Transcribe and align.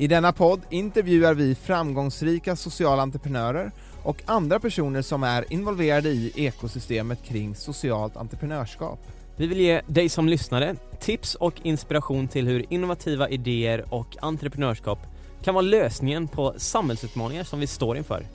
I 0.00 0.06
denna 0.06 0.32
podd 0.32 0.60
intervjuar 0.70 1.34
vi 1.34 1.54
framgångsrika 1.54 2.56
sociala 2.56 3.02
entreprenörer 3.02 3.72
och 4.02 4.22
andra 4.26 4.60
personer 4.60 5.02
som 5.02 5.22
är 5.22 5.52
involverade 5.52 6.08
i 6.08 6.32
ekosystemet 6.34 7.24
kring 7.24 7.54
socialt 7.54 8.16
entreprenörskap. 8.16 8.98
Vi 9.36 9.46
vill 9.46 9.60
ge 9.60 9.80
dig 9.86 10.08
som 10.08 10.28
lyssnare 10.28 10.76
tips 11.00 11.34
och 11.34 11.54
inspiration 11.62 12.28
till 12.28 12.46
hur 12.46 12.64
innovativa 12.72 13.28
idéer 13.28 13.94
och 13.94 14.16
entreprenörskap 14.20 14.98
kan 15.42 15.54
vara 15.54 15.62
lösningen 15.62 16.28
på 16.28 16.54
samhällsutmaningar 16.56 17.44
som 17.44 17.60
vi 17.60 17.66
står 17.66 17.96
inför. 17.96 18.26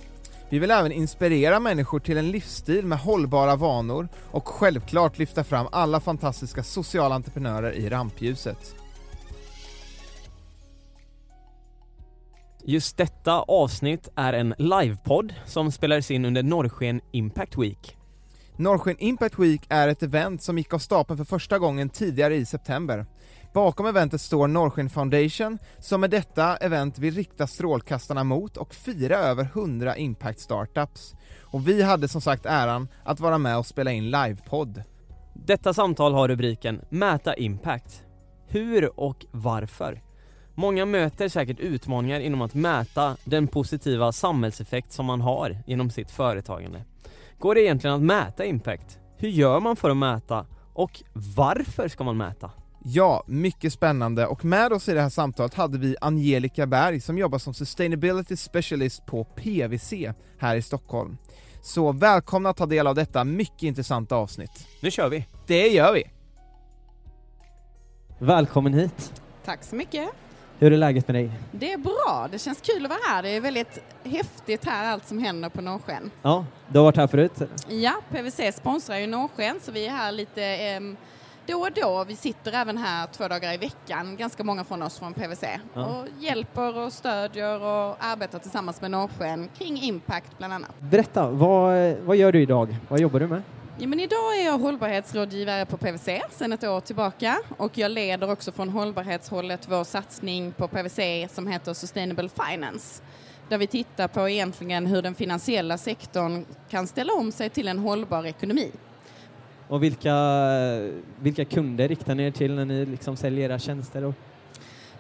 Vi 0.50 0.60
vill 0.60 0.72
även 0.72 0.92
inspirera 0.92 1.60
människor 1.60 2.00
till 2.00 2.18
en 2.18 2.32
livsstil 2.32 2.86
med 2.86 3.00
hållbara 3.00 3.56
vanor 3.56 4.08
och 4.32 4.48
självklart 4.48 5.18
lyfta 5.18 5.44
fram 5.44 5.68
alla 5.72 6.00
fantastiska 6.00 6.64
sociala 6.64 7.16
entreprenörer 7.16 7.72
i 7.72 7.90
rampljuset. 7.90 8.76
Just 12.66 12.98
detta 12.98 13.42
avsnitt 13.42 14.10
är 14.16 14.34
en 14.34 14.56
livepodd 14.58 15.34
som 15.46 15.72
spelades 15.72 16.12
in 16.12 16.26
under 16.26 16.44
Norrsken 16.44 17.02
Impact 17.12 17.58
Week. 17.58 17.98
Norrsken 18.58 18.96
Impact 19.00 19.40
Week 19.40 19.62
är 19.70 19.88
ett 19.88 20.04
event 20.04 20.42
som 20.42 20.58
gick 20.58 20.74
av 20.74 20.78
stapeln 20.78 21.18
för 21.18 21.26
första 21.26 21.60
gången 21.60 21.90
tidigare 21.90 22.36
i 22.36 22.46
september. 22.46 23.06
Bakom 23.54 23.86
eventet 23.86 24.22
står 24.22 24.48
Norrsken 24.48 24.90
Foundation, 24.90 25.58
som 25.80 26.02
med 26.02 26.10
detta 26.10 26.58
event 26.58 27.00
vill 27.00 27.16
rikta 27.16 27.48
strålkastarna 27.48 28.24
mot 28.24 28.58
och 28.58 28.74
fira 28.74 29.18
över 29.18 29.44
100 29.44 29.98
impact 29.98 30.40
startups. 30.40 31.14
Och 31.42 31.68
vi 31.68 31.82
hade 31.82 32.08
som 32.08 32.22
sagt 32.22 32.46
äran 32.46 32.88
att 33.04 33.20
vara 33.20 33.38
med 33.38 33.58
och 33.58 33.66
spela 33.66 33.92
in 33.92 34.12
livepodd. 34.12 34.84
Detta 35.34 35.74
samtal 35.74 36.14
har 36.14 36.28
rubriken 36.28 36.82
Mäta 36.90 37.36
Impact. 37.36 38.04
Hur 38.48 39.00
och 39.00 39.26
varför? 39.32 40.13
Många 40.56 40.86
möter 40.86 41.30
säkert 41.30 41.60
utmaningar 41.60 42.20
inom 42.20 42.42
att 42.42 42.54
mäta 42.54 43.18
den 43.24 43.48
positiva 43.48 44.12
samhällseffekt 44.12 44.92
som 44.92 45.06
man 45.06 45.22
har 45.22 45.58
genom 45.68 45.90
sitt 45.90 46.12
företagande. 46.12 46.86
Går 47.40 47.56
det 47.56 47.62
egentligen 47.62 47.96
att 47.96 48.02
mäta 48.02 48.46
impact? 48.46 49.00
Hur 49.18 49.30
gör 49.30 49.60
man 49.60 49.76
för 49.76 49.90
att 49.90 49.98
mäta? 49.98 50.46
Och 50.74 51.04
varför 51.14 51.88
ska 51.88 52.04
man 52.04 52.18
mäta? 52.18 52.52
Ja, 52.86 53.24
mycket 53.28 53.74
spännande 53.74 54.28
och 54.28 54.46
med 54.46 54.74
oss 54.74 54.90
i 54.90 54.94
det 54.94 55.02
här 55.02 55.10
samtalet 55.10 55.54
hade 55.54 55.78
vi 55.78 55.96
Angelica 56.02 56.66
Berg 56.66 57.02
som 57.02 57.18
jobbar 57.18 57.38
som 57.38 57.54
Sustainability 57.54 58.36
Specialist 58.38 59.06
på 59.06 59.24
PWC 59.24 60.14
här 60.40 60.56
i 60.56 60.62
Stockholm. 60.62 61.18
Så 61.62 61.92
välkomna 61.92 62.50
att 62.50 62.58
ta 62.58 62.66
del 62.66 62.88
av 62.88 62.96
detta 62.96 63.24
mycket 63.24 63.64
intressanta 63.64 64.16
avsnitt. 64.16 64.68
Nu 64.82 64.92
kör 64.92 65.10
vi! 65.10 65.26
Det 65.48 65.68
gör 65.68 65.94
vi! 65.94 66.04
Välkommen 68.20 68.74
hit! 68.74 69.22
Tack 69.46 69.64
så 69.64 69.76
mycket. 69.76 70.10
Hur 70.64 70.74
är 70.74 70.78
läget 70.78 71.08
med 71.08 71.16
dig? 71.16 71.32
Det 71.52 71.74
är 71.74 71.78
bra, 71.78 72.28
det 72.32 72.40
känns 72.40 72.62
kul 72.62 72.86
att 72.86 72.90
vara 72.92 73.00
här. 73.08 73.24
Det 73.24 73.30
är 73.30 73.42
väldigt 73.42 73.80
häftigt 74.04 74.66
här 74.66 74.92
allt 74.92 75.08
som 75.08 75.18
händer 75.20 75.50
på 75.50 75.62
Norrsken. 75.62 76.12
Ja, 76.22 76.46
du 76.68 76.78
har 76.80 76.84
varit 76.84 76.98
här 76.98 77.08
förut? 77.08 77.32
Ja, 77.68 77.94
PWC 78.12 78.56
sponsrar 78.58 78.98
ju 78.98 79.08
Norrsken 79.08 79.60
så 79.62 79.72
vi 79.72 79.86
är 79.88 79.92
här 79.92 80.12
lite 80.12 80.44
eh, 80.44 80.80
då 81.46 81.58
och 81.60 81.72
då. 81.76 82.04
Vi 82.08 82.16
sitter 82.16 82.52
även 82.54 82.78
här 82.78 83.08
två 83.08 83.28
dagar 83.28 83.54
i 83.54 83.58
veckan, 83.58 84.18
ganska 84.18 84.44
många 84.44 84.64
från 84.64 84.84
oss 84.84 85.00
från 85.00 85.14
PWC 85.14 85.44
Ja. 85.74 85.86
och 85.86 86.08
hjälper 86.20 86.78
och 86.78 86.94
stödjer 86.94 87.62
och 87.62 87.96
arbetar 88.00 88.40
tillsammans 88.40 88.82
med 88.82 88.92
Norrsken 88.92 89.50
kring 89.58 89.82
impact 89.82 90.38
bland 90.38 90.54
annat. 90.54 90.72
Berätta, 90.80 91.30
vad, 91.30 91.96
vad 91.98 92.16
gör 92.18 92.32
du 92.32 92.42
idag? 92.42 92.76
Vad 92.88 93.00
jobbar 93.00 93.20
du 93.20 93.28
med? 93.28 93.42
Ja, 93.78 93.88
men 93.88 94.00
idag 94.00 94.40
är 94.40 94.46
jag 94.46 94.58
hållbarhetsrådgivare 94.58 95.66
på 95.66 95.78
PWC 95.78 96.22
sedan 96.32 96.54
ett 96.54 96.64
år 96.64 96.80
tillbaka 96.80 97.38
och 97.58 97.78
jag 97.78 97.92
leder 97.92 98.32
också 98.32 98.52
från 98.52 98.70
hållbarhetshållet 98.70 99.68
vår 99.70 99.84
satsning 99.84 100.52
på 100.52 100.68
PWC 100.68 101.28
som 101.30 101.48
heter 101.48 101.74
Sustainable 101.74 102.30
Finance 102.30 103.04
där 103.50 103.58
vi 103.58 103.68
tittar 103.68 104.08
på 104.08 104.30
egentligen 104.30 104.86
hur 104.86 105.02
den 105.02 105.16
finansiella 105.16 105.78
sektorn 105.78 106.46
kan 106.70 106.88
ställa 106.88 107.14
om 107.14 107.32
sig 107.32 107.50
till 107.50 107.68
en 107.68 107.80
hållbar 107.80 108.26
ekonomi. 108.26 108.72
Och 109.68 109.84
vilka, 109.84 110.16
vilka 111.20 111.46
kunder 111.46 111.88
riktar 111.88 112.16
ni 112.16 112.24
er 112.24 112.32
till 112.32 112.54
när 112.54 112.66
ni 112.66 112.86
liksom 112.86 113.16
säljer 113.16 113.50
era 113.50 113.60
tjänster? 113.60 114.04
Och, 114.04 114.16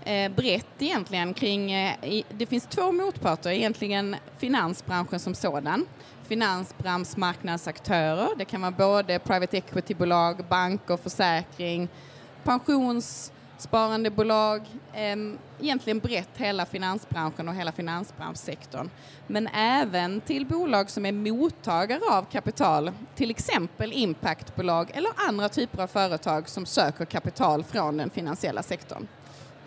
Eh, 0.06 0.32
brett 0.32 0.82
egentligen 0.82 1.34
kring, 1.34 1.72
eh, 1.72 2.24
det 2.30 2.46
finns 2.46 2.66
två 2.66 2.92
motparter, 2.92 3.50
egentligen 3.50 4.16
finansbranschen 4.38 5.20
som 5.20 5.36
sådan. 5.36 5.86
Finansbranschmarknadsaktörer, 6.34 8.30
det 8.38 8.46
kan 8.46 8.62
vara 8.62 8.72
både 8.72 9.20
private 9.20 9.58
equity-bolag, 9.58 10.46
banker, 10.50 10.98
försäkring, 10.98 11.88
pensionssparandebolag, 12.44 14.62
egentligen 15.62 16.00
brett 16.00 16.30
hela 16.38 16.66
finansbranschen 16.66 17.50
och 17.50 17.56
hela 17.56 17.72
finansbranschsektorn. 17.72 18.90
Men 19.28 19.48
även 19.54 20.22
till 20.22 20.46
bolag 20.46 20.90
som 20.90 21.06
är 21.06 21.12
mottagare 21.12 22.02
av 22.12 22.26
kapital, 22.32 22.92
till 23.16 23.30
exempel 23.30 23.94
impactbolag 23.94 24.92
eller 24.94 25.12
andra 25.28 25.50
typer 25.50 25.84
av 25.84 25.88
företag 25.88 26.50
som 26.50 26.66
söker 26.66 27.06
kapital 27.06 27.64
från 27.64 27.98
den 27.98 28.10
finansiella 28.10 28.64
sektorn. 28.64 29.08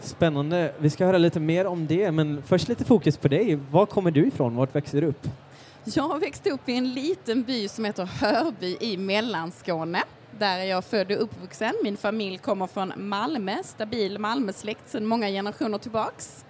spännande. 0.01 0.73
Vi 0.79 0.91
ska 0.91 1.07
höra 1.07 1.19
lite 1.19 1.41
mer 1.41 1.67
om 1.67 1.87
det, 1.87 2.13
men 2.13 2.43
först 2.43 2.69
lite 2.69 2.85
fokus 2.85 3.17
på 3.17 3.29
dig. 3.29 3.59
Var 3.71 3.87
kommer 3.87 4.11
du 4.11 4.27
ifrån? 4.27 4.57
Vart 4.57 4.75
växer 4.75 5.01
du 5.01 5.07
upp? 5.07 5.29
Jag 5.95 6.21
växte 6.21 6.51
upp 6.51 6.69
i 6.69 6.77
en 6.77 6.93
liten 6.95 7.43
by 7.43 7.69
som 7.69 7.85
heter 7.85 8.05
Hörby 8.05 8.77
i 8.81 8.97
Mellanskåne. 8.97 10.03
Där 10.39 10.59
är 10.59 10.65
jag 10.65 10.85
född 10.85 11.13
och 11.13 11.23
uppvuxen. 11.23 11.75
Min 11.83 11.97
familj 11.97 12.39
kommer 12.39 12.67
från 12.67 12.93
Malmö, 12.97 13.57
stabil 13.65 14.19
Malmösläkt 14.19 14.89
sedan 14.91 15.07
många 15.07 15.29
generationer 15.29 15.79
tillbaks. 15.79 16.45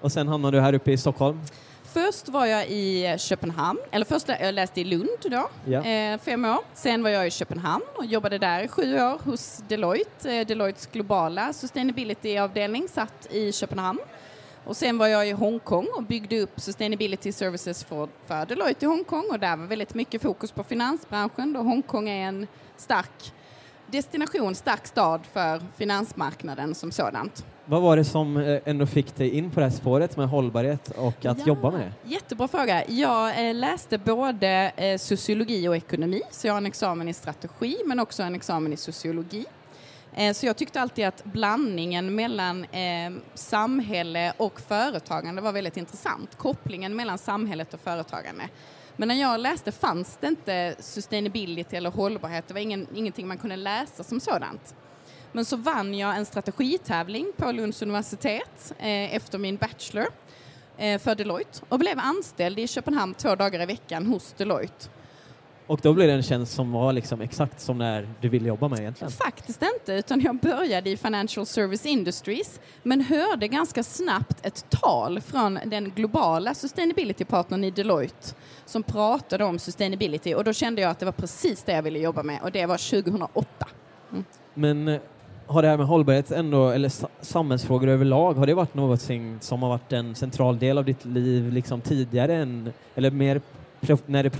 Och 0.00 0.12
sen 0.12 0.28
hamnar 0.28 0.52
du 0.52 0.60
här 0.60 0.72
uppe 0.72 0.92
i 0.92 0.98
Stockholm. 0.98 1.40
Först 1.84 2.28
var 2.28 2.46
jag 2.46 2.68
i 2.68 3.14
Köpenhamn, 3.18 3.78
eller 3.90 4.04
först 4.04 4.28
jag 4.28 4.54
läste 4.54 4.80
i 4.80 4.84
Lund 4.84 5.08
då, 5.22 5.48
Ja. 5.64 5.84
eh, 5.84 6.18
fem 6.20 6.44
år. 6.44 6.58
Sen 6.74 7.02
var 7.02 7.10
jag 7.10 7.26
i 7.26 7.30
Köpenhamn 7.30 7.84
och 7.94 8.04
jobbade 8.06 8.38
där 8.38 8.62
i 8.62 8.68
sju 8.68 8.94
år 8.94 9.18
hos 9.24 9.62
Deloitte. 9.68 10.32
Eh, 10.36 10.46
Deloittes 10.46 10.86
globala 10.86 11.52
sustainability-avdelning 11.52 12.88
satt 12.88 13.26
i 13.30 13.52
Köpenhamn. 13.52 13.98
Och 14.64 14.76
sen 14.76 14.98
var 14.98 15.06
jag 15.06 15.28
i 15.28 15.32
Hongkong 15.32 15.86
och 15.96 16.02
byggde 16.02 16.40
upp 16.40 16.60
sustainability 16.60 17.32
services 17.32 17.84
för, 17.84 18.08
för 18.26 18.46
Deloitte 18.46 18.84
i 18.84 18.88
Hongkong 18.88 19.24
och 19.30 19.38
där 19.38 19.56
var 19.56 19.66
väldigt 19.66 19.94
mycket 19.94 20.22
fokus 20.22 20.52
på 20.52 20.62
finansbranschen 20.64 21.52
då 21.52 21.60
Hongkong 21.60 22.08
är 22.08 22.28
en 22.28 22.46
stark 22.76 23.32
destination, 23.86 24.54
stark 24.54 24.86
stad 24.86 25.20
för 25.32 25.62
finansmarknaden 25.76 26.74
som 26.74 26.90
sådant. 26.92 27.44
Vad 27.64 27.82
var 27.82 27.96
det 27.96 28.04
som 28.04 28.36
eh, 28.36 28.60
ändå 28.64 28.86
fick 28.86 29.16
dig 29.16 29.30
in 29.30 29.50
på 29.50 29.60
det 29.60 29.66
här 29.66 29.72
spåret 29.72 30.16
med 30.16 30.28
hållbarhet 30.28 30.90
och 30.98 31.26
att 31.26 31.38
Ja, 31.38 31.44
jobba 31.46 31.70
med 31.70 31.80
det? 31.80 32.10
Jättebra 32.10 32.48
fråga. 32.48 32.84
Jag 32.88 33.48
eh, 33.48 33.54
läste 33.54 33.98
både 33.98 34.72
eh, 34.76 34.98
sociologi 34.98 35.68
och 35.68 35.76
ekonomi, 35.76 36.22
så 36.30 36.46
jag 36.46 36.54
har 36.54 36.58
en 36.58 36.66
examen 36.66 37.08
i 37.08 37.14
strategi 37.14 37.76
men 37.86 38.00
också 38.00 38.22
en 38.22 38.34
examen 38.34 38.72
i 38.72 38.76
sociologi. 38.76 39.44
Eh, 40.14 40.32
så 40.32 40.46
jag 40.46 40.56
tyckte 40.56 40.80
alltid 40.80 41.06
att 41.06 41.24
blandningen 41.24 42.14
mellan 42.14 42.64
eh, 42.64 43.12
samhälle 43.34 44.32
och 44.36 44.60
företagande 44.60 45.42
var 45.42 45.52
väldigt 45.52 45.76
intressant. 45.76 46.38
Kopplingen 46.38 46.96
mellan 46.96 47.18
samhället 47.18 47.74
och 47.74 47.80
företagande. 47.80 48.48
Men 48.96 49.08
när 49.08 49.14
jag 49.14 49.40
läste 49.40 49.72
fanns 49.72 50.18
det 50.20 50.26
inte 50.26 50.74
sustainability 50.78 51.76
eller 51.76 51.90
hållbarhet. 51.90 52.48
Det 52.48 52.54
var 52.54 52.60
ingen, 52.60 52.86
ingenting 52.94 53.28
man 53.28 53.38
kunde 53.38 53.56
läsa 53.56 54.04
som 54.04 54.20
sådant. 54.20 54.74
Men 55.32 55.44
så 55.44 55.56
vann 55.56 55.94
jag 55.94 56.16
en 56.16 56.26
strategitävling 56.26 57.32
på 57.36 57.52
Lunds 57.52 57.82
universitet 57.82 58.72
eh, 58.78 59.14
efter 59.14 59.38
min 59.38 59.56
bachelor 59.56 60.06
eh, 60.78 60.98
för 60.98 61.14
Deloitte 61.14 61.60
och 61.68 61.78
blev 61.78 61.98
anställd 61.98 62.58
i 62.58 62.68
Köpenhamn 62.68 63.14
två 63.14 63.34
dagar 63.34 63.62
i 63.62 63.66
veckan 63.66 64.06
hos 64.06 64.32
Deloitte. 64.32 64.88
Och 65.66 65.80
då 65.82 65.92
blev 65.92 66.08
det 66.08 66.14
en 66.14 66.22
tjänst 66.22 66.52
som 66.54 66.72
var 66.72 66.92
liksom 66.92 67.20
exakt 67.20 67.60
som 67.60 67.78
när 67.78 68.08
du 68.20 68.28
ville 68.28 68.48
jobba 68.48 68.68
med 68.68 68.78
egentligen. 68.78 69.10
Faktiskt 69.10 69.62
inte, 69.74 69.92
utan 69.92 70.20
jag 70.20 70.36
började 70.36 70.90
i 70.90 70.96
Financial 70.96 71.46
Service 71.46 71.86
Industries 71.86 72.60
men 72.82 73.00
hörde 73.00 73.48
ganska 73.48 73.82
snabbt 73.82 74.46
ett 74.46 74.66
tal 74.70 75.20
från 75.20 75.58
den 75.64 75.90
globala 75.90 76.54
sustainability-partnern 76.54 77.64
i 77.64 77.70
Deloitte 77.70 78.34
som 78.66 78.82
pratade 78.82 79.44
om 79.44 79.58
sustainability 79.58 80.34
och 80.34 80.44
då 80.44 80.52
kände 80.52 80.82
jag 80.82 80.90
att 80.90 80.98
det 80.98 81.04
var 81.04 81.12
precis 81.12 81.62
det 81.62 81.72
jag 81.72 81.82
ville 81.82 81.98
jobba 81.98 82.22
med 82.22 82.38
och 82.42 82.52
det 82.52 82.66
var 82.66 83.02
2008. 83.02 83.46
Men 84.54 84.88
eh, 84.88 85.00
har 85.46 85.62
det 85.62 85.68
här 85.68 85.76
med 85.76 85.86
hållbarhet 85.86 86.30
ändå, 86.32 86.68
eller 86.68 86.88
sa- 86.88 87.08
samhällsfrågor 87.20 87.88
överlag, 87.88 88.34
har 88.34 88.46
det 88.46 88.54
varit 88.54 88.74
något 88.74 89.02
som 89.40 89.62
har 89.62 89.68
varit 89.68 89.92
en 89.92 90.14
central 90.14 90.58
del 90.58 90.78
av 90.78 90.84
ditt 90.84 91.04
liv 91.04 91.52
liksom 91.52 91.80
tidigare 91.80 92.34
än, 92.34 92.72
eller 92.94 93.10
mer 93.10 93.40
när 94.06 94.22
det 94.22 94.30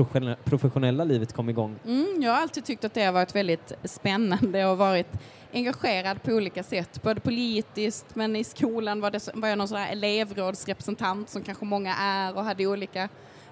professionella, 0.44 1.05
livet 1.05 1.33
kom 1.33 1.49
igång? 1.49 1.79
Mm, 1.87 2.23
jag 2.23 2.33
har 2.33 2.43
alltid 2.43 2.65
tyckt 2.65 2.85
att 2.85 2.94
det 2.94 3.05
har 3.05 3.12
varit 3.12 3.35
väldigt 3.35 3.73
spännande 3.85 4.67
och 4.67 4.79
varit 4.79 5.12
engagerad 5.53 6.23
på 6.23 6.33
olika 6.33 6.62
sätt, 6.62 7.03
både 7.03 7.21
politiskt 7.21 8.15
men 8.15 8.37
i 8.37 8.44
skolan 8.44 9.00
var, 9.00 9.11
det, 9.11 9.29
var 9.35 9.49
jag 9.49 9.59
någon 9.59 9.69
sån 9.69 9.79
här 9.79 9.93
elevrådsrepresentant 9.93 11.31
som 11.31 11.43
kanske 11.43 11.65
många 11.65 11.94
är 11.94 12.37
och 12.37 12.44
hade 12.44 12.67
olika 12.67 13.09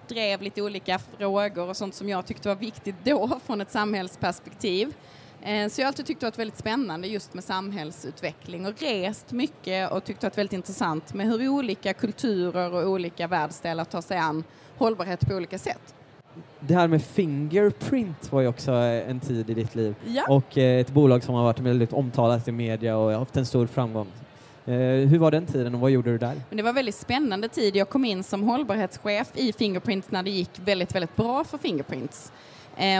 drev 0.09 0.43
lite 0.43 0.63
olika 0.63 0.99
frågor 0.99 1.69
och 1.69 1.77
sånt 1.77 1.95
som 1.95 2.09
jag 2.09 2.27
tyckte 2.27 2.49
var 2.49 2.57
viktigt 2.57 2.97
då 3.05 3.41
från 3.47 3.61
ett 3.61 3.71
samhällsperspektiv. 3.71 4.95
Eh, 5.43 5.69
så 5.69 5.81
jag 5.81 5.87
har 5.87 5.89
alltid 5.89 6.07
tyckt 6.07 6.21
det 6.21 6.27
varit 6.27 6.39
väldigt 6.39 6.59
spännande 6.59 7.09
just 7.09 7.35
med 7.35 7.45
samhällsutveckling 7.45 8.67
och 8.67 8.83
rest 8.83 9.33
mycket 9.33 9.93
och 9.93 10.05
tyckt 10.05 10.21
det 10.21 10.27
varit 10.27 10.39
väldigt 10.39 10.53
intressant 10.53 11.15
med 11.15 11.27
hur 11.27 11.49
olika 11.49 11.95
kulturer 11.95 12.75
och 12.75 12.91
olika 12.91 13.27
världsdelar 13.27 13.85
tar 13.85 14.01
sig 14.01 14.19
an 14.19 14.45
hållbarhet 14.85 15.27
på 15.29 15.35
olika 15.35 15.59
sätt. 15.59 15.95
Det 16.61 16.75
här 16.75 16.89
med 16.89 17.03
Fingerprint 17.03 18.33
var 18.33 18.41
ju 18.41 18.47
också 18.49 18.71
eh, 18.73 19.11
en 19.11 19.21
tid 19.21 19.51
i 19.51 19.55
ditt 19.55 19.75
liv 19.75 19.95
Ja. 20.07 20.25
och 20.29 20.59
eh, 20.59 20.81
ett 20.81 20.91
bolag 20.91 21.25
som 21.25 21.35
har 21.35 21.45
varit 21.45 21.59
väldigt 21.59 21.93
omtalat 21.93 22.49
i 22.49 22.53
media 22.53 22.97
och 22.97 23.13
haft 23.13 23.37
en 23.37 23.47
stor 23.47 23.67
framgång. 23.67 24.07
Eh, 24.67 24.73
hur 25.09 25.19
var 25.19 25.31
den 25.31 25.47
tiden 25.47 25.75
och 25.75 25.81
vad 25.81 25.91
gjorde 25.91 26.11
du 26.11 26.19
där? 26.19 26.35
Men 26.49 26.57
det 26.57 26.63
var 26.63 26.69
en 26.69 26.75
väldigt 26.75 26.95
spännande 26.95 27.49
tid. 27.49 27.77
Jag 27.77 27.89
kom 27.89 28.05
in 28.05 28.23
som 28.23 28.43
hållbarhetschef 28.43 29.29
i 29.35 29.53
Fingerprints 29.53 30.11
när 30.11 30.23
det 30.23 30.31
gick 30.31 30.51
väldigt, 30.65 30.95
väldigt 30.95 31.17
bra 31.17 31.45
för 31.45 31.59
Fingerprints. 31.59 32.33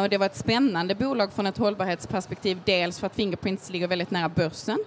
Och 0.03 0.09
det 0.11 0.19
var 0.19 0.27
ett 0.27 0.37
spännande 0.37 0.95
bolag 0.95 1.33
från 1.33 1.47
ett 1.47 1.59
hållbarhetsperspektiv, 1.59 2.59
dels 2.65 2.99
för 3.01 3.07
att 3.07 3.15
Fingerprints 3.15 3.71
ligger 3.71 3.89
väldigt 3.89 4.11
nära 4.11 4.29
börsen. 4.29 4.79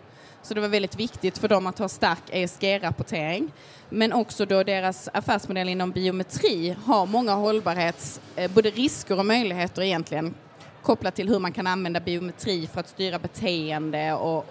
Så 0.43 0.53
det 0.53 0.61
var 0.61 0.67
väldigt 0.67 0.99
viktigt 0.99 1.37
för 1.37 1.47
dem 1.47 1.67
att 1.67 1.79
ha 1.79 1.87
stark 1.87 2.23
ESG-rapportering. 2.31 3.51
Men 3.89 4.13
också 4.13 4.45
då 4.45 4.63
deras 4.63 5.09
affärsmodell 5.13 5.69
inom 5.69 5.91
biometri 5.91 6.75
har 6.85 7.05
många 7.05 7.33
hållbarhets, 7.33 8.21
eh, 8.35 8.51
både 8.51 8.69
risker 8.69 9.19
och 9.19 9.25
möjligheter 9.25 9.81
egentligen 9.81 10.33
kopplat 10.81 11.15
till 11.15 11.29
hur 11.29 11.39
man 11.39 11.51
kan 11.51 11.67
använda 11.67 11.99
biometri 11.99 12.67
för 12.67 12.79
att 12.79 12.89
styra 12.89 13.19
beteende 13.19 14.13
och, 14.13 14.45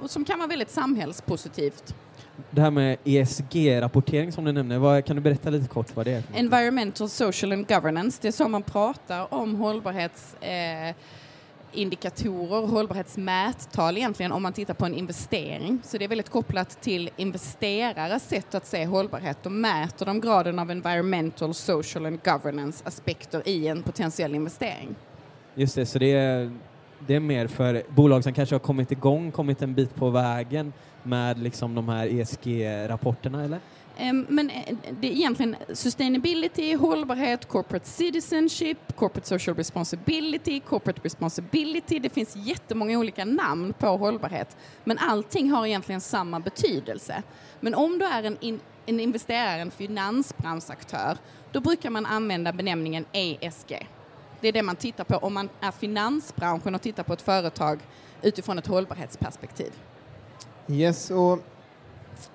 och 0.00 0.10
som 0.10 0.24
kan 0.24 0.38
vara 0.38 0.48
väldigt 0.48 0.70
samhällspositivt. 0.70 1.94
Det 2.50 2.60
här 2.60 2.70
med 2.70 2.96
ESG-rapportering 3.04 4.32
som 4.32 4.44
du 4.44 4.52
nämnde, 4.52 4.78
vad, 4.78 5.04
kan 5.04 5.16
du 5.16 5.22
berätta 5.22 5.50
lite 5.50 5.68
kort 5.68 5.96
vad 5.96 6.06
det 6.06 6.12
är? 6.12 6.22
Environmental, 6.34 7.08
social 7.08 7.52
and 7.52 7.68
governance, 7.68 8.18
det 8.22 8.28
är 8.28 8.32
så 8.32 8.48
man 8.48 8.62
pratar 8.62 9.34
om 9.34 9.54
hållbarhets... 9.54 10.34
Eh, 10.34 10.94
indikatorer, 11.72 12.66
hållbarhetsmättal 12.66 13.96
egentligen 13.96 14.32
om 14.32 14.42
man 14.42 14.52
tittar 14.52 14.74
på 14.74 14.86
en 14.86 14.94
investering. 14.94 15.80
Så 15.84 15.98
det 15.98 16.04
är 16.04 16.08
väldigt 16.08 16.30
kopplat 16.30 16.82
till 16.82 17.10
investerares 17.16 18.28
sätt 18.28 18.54
att 18.54 18.66
se 18.66 18.86
hållbarhet. 18.86 19.38
Då 19.42 19.50
mäter 19.50 20.06
de 20.06 20.20
graden 20.20 20.58
av 20.58 20.70
environmental, 20.70 21.54
social 21.54 22.06
and 22.06 22.18
governance 22.24 22.84
aspekter 22.86 23.48
i 23.48 23.68
en 23.68 23.82
potentiell 23.82 24.34
investering. 24.34 24.94
Just 25.54 25.74
det, 25.74 25.86
så 25.86 25.98
det 25.98 26.12
är, 26.12 26.52
det 26.98 27.14
är 27.14 27.20
mer 27.20 27.46
för 27.46 27.82
bolag 27.88 28.22
som 28.22 28.32
kanske 28.32 28.54
har 28.54 28.60
kommit 28.60 28.92
igång, 28.92 29.30
kommit 29.32 29.62
en 29.62 29.74
bit 29.74 29.94
på 29.94 30.10
vägen 30.10 30.72
med 31.02 31.38
liksom 31.38 31.74
de 31.74 31.88
här 31.88 32.06
ESG-rapporterna, 32.06 33.44
eller? 33.44 33.60
Ehm, 33.96 34.26
men 34.28 34.50
eh, 34.50 34.76
det 35.00 35.06
är 35.06 35.12
egentligen 35.12 35.56
sustainability, 35.74 36.76
hållbarhet, 36.76 37.48
corporate 37.48 37.86
citizenship, 37.86 38.96
corporate 38.96 39.28
social 39.28 39.56
responsibility, 39.56 40.60
corporate 40.60 41.00
responsibility. 41.04 41.98
Det 41.98 42.10
finns 42.10 42.36
jättemånga 42.36 42.98
olika 42.98 43.24
namn 43.24 43.72
på 43.78 43.86
hållbarhet. 43.86 44.56
Men 44.84 44.98
allting 44.98 45.50
har 45.50 45.66
egentligen 45.66 46.00
samma 46.00 46.40
betydelse. 46.40 47.22
Men 47.60 47.74
om 47.74 47.98
du 47.98 48.04
är 48.04 48.22
en, 48.22 48.36
in, 48.40 48.60
en 48.86 49.00
investerare, 49.00 49.60
en 49.60 49.70
finansbranschaktör, 49.70 51.18
då 51.52 51.60
brukar 51.60 51.90
man 51.90 52.06
använda 52.06 52.52
benämningen 52.52 53.04
ESG. 53.12 53.88
Det 54.40 54.48
är 54.48 54.52
det 54.52 54.62
man 54.62 54.76
tittar 54.76 55.04
på 55.04 55.16
om 55.16 55.34
man 55.34 55.48
är 55.60 55.70
finansbranschen 55.70 56.74
och 56.74 56.82
tittar 56.82 57.02
på 57.02 57.12
ett 57.12 57.22
företag 57.22 57.78
utifrån 58.22 58.58
ett 58.58 58.66
hållbarhetsperspektiv. 58.66 59.72
Yes, 60.68 61.10
och 61.10 61.38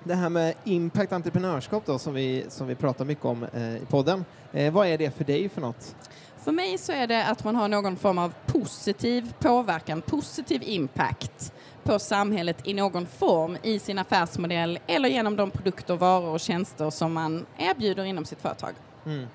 det 0.04 0.14
här 0.14 0.28
med 0.28 0.54
impact 0.64 1.12
entreprenörskap 1.12 1.82
då 1.86 1.98
som 1.98 2.14
vi, 2.14 2.44
som 2.48 2.66
vi 2.66 2.74
pratar 2.74 3.04
mycket 3.04 3.24
om 3.24 3.46
eh, 3.54 3.76
i 3.76 3.86
podden. 3.88 4.24
Eh, 4.52 4.72
vad 4.72 4.86
är 4.86 4.98
det 4.98 5.10
för 5.10 5.24
dig 5.24 5.48
för 5.48 5.60
något? 5.60 5.96
För 6.38 6.52
mig 6.52 6.78
så 6.78 6.92
är 6.92 7.06
det 7.06 7.26
att 7.26 7.44
man 7.44 7.56
har 7.56 7.68
någon 7.68 7.96
form 7.96 8.18
av 8.18 8.32
positiv 8.46 9.32
påverkan, 9.38 10.02
positiv 10.02 10.62
impact 10.64 11.52
på 11.82 11.98
samhället 11.98 12.56
i 12.64 12.74
någon 12.74 13.06
form 13.06 13.56
i 13.62 13.78
sin 13.78 13.98
affärsmodell 13.98 14.78
eller 14.86 15.08
genom 15.08 15.36
de 15.36 15.50
produkter, 15.50 15.96
varor 15.96 16.28
och 16.28 16.40
tjänster 16.40 16.90
som 16.90 17.12
man 17.12 17.46
erbjuder 17.58 18.04
inom 18.04 18.24
sitt 18.24 18.40
företag. 18.40 18.70
Mm. 19.06 19.26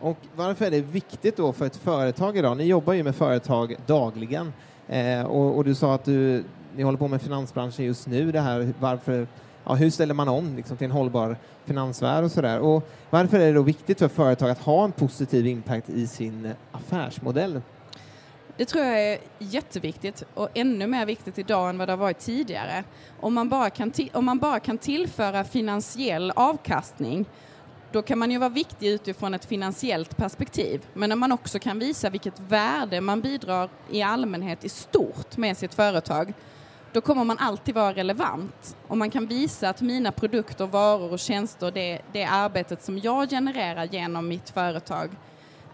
Och 0.00 0.18
varför 0.36 0.64
är 0.64 0.70
det 0.70 0.80
viktigt 0.80 1.36
då 1.36 1.52
för 1.52 1.66
ett 1.66 1.76
företag 1.76 2.36
idag? 2.36 2.56
Ni 2.56 2.64
jobbar 2.64 2.92
ju 2.92 3.02
med 3.02 3.16
företag 3.16 3.76
dagligen 3.86 4.52
eh, 4.88 5.22
och, 5.22 5.56
och 5.56 5.64
du 5.64 5.74
sa 5.74 5.94
att 5.94 6.04
du, 6.04 6.44
ni 6.76 6.82
håller 6.82 6.98
på 6.98 7.08
med 7.08 7.22
finansbranschen 7.22 7.84
just 7.84 8.06
nu. 8.06 8.32
Det 8.32 8.40
här, 8.40 8.72
varför, 8.80 9.26
ja, 9.64 9.74
hur 9.74 9.90
ställer 9.90 10.14
man 10.14 10.28
om 10.28 10.56
liksom, 10.56 10.76
till 10.76 10.84
en 10.84 10.90
hållbar 10.90 11.36
finansvärld 11.64 12.24
och 12.24 12.30
sådär? 12.30 12.60
Och 12.60 12.88
varför 13.10 13.40
är 13.40 13.46
det 13.46 13.52
då 13.52 13.62
viktigt 13.62 13.98
för 13.98 14.08
företag 14.08 14.50
att 14.50 14.58
ha 14.58 14.84
en 14.84 14.92
positiv 14.92 15.46
impact 15.46 15.88
i 15.88 16.06
sin 16.06 16.52
affärsmodell? 16.72 17.60
Det 18.56 18.64
tror 18.64 18.84
jag 18.84 19.02
är 19.02 19.18
jätteviktigt 19.38 20.22
och 20.34 20.48
ännu 20.54 20.86
mer 20.86 21.06
viktigt 21.06 21.38
idag 21.38 21.70
än 21.70 21.78
vad 21.78 21.88
det 21.88 21.92
har 21.92 21.98
varit 21.98 22.18
tidigare. 22.18 22.84
Om 23.20 23.34
man 23.34 23.48
bara 23.48 23.70
kan, 23.70 23.92
om 24.12 24.24
man 24.24 24.38
bara 24.38 24.60
kan 24.60 24.78
tillföra 24.78 25.44
finansiell 25.44 26.30
avkastning 26.30 27.26
då 27.92 28.02
kan 28.02 28.18
man 28.18 28.30
ju 28.30 28.38
vara 28.38 28.48
viktig 28.48 28.88
utifrån 28.88 29.34
ett 29.34 29.44
finansiellt 29.44 30.16
perspektiv. 30.16 30.86
Men 30.94 31.08
när 31.08 31.16
man 31.16 31.32
också 31.32 31.58
kan 31.58 31.78
visa 31.78 32.10
vilket 32.10 32.40
värde 32.40 33.00
man 33.00 33.20
bidrar 33.20 33.70
i 33.90 34.02
allmänhet 34.02 34.64
i 34.64 34.68
stort 34.68 35.36
med 35.36 35.56
sitt 35.56 35.74
företag 35.74 36.32
då 36.92 37.00
kommer 37.00 37.24
man 37.24 37.38
alltid 37.38 37.74
vara 37.74 37.92
relevant. 37.92 38.76
Om 38.88 38.98
man 38.98 39.10
kan 39.10 39.26
visa 39.26 39.68
att 39.68 39.80
mina 39.80 40.12
produkter, 40.12 40.66
varor 40.66 41.12
och 41.12 41.18
tjänster, 41.18 41.70
det, 41.70 42.00
det 42.12 42.24
arbetet 42.24 42.82
som 42.82 42.98
jag 42.98 43.30
genererar 43.30 43.84
genom 43.84 44.28
mitt 44.28 44.50
företag 44.50 45.10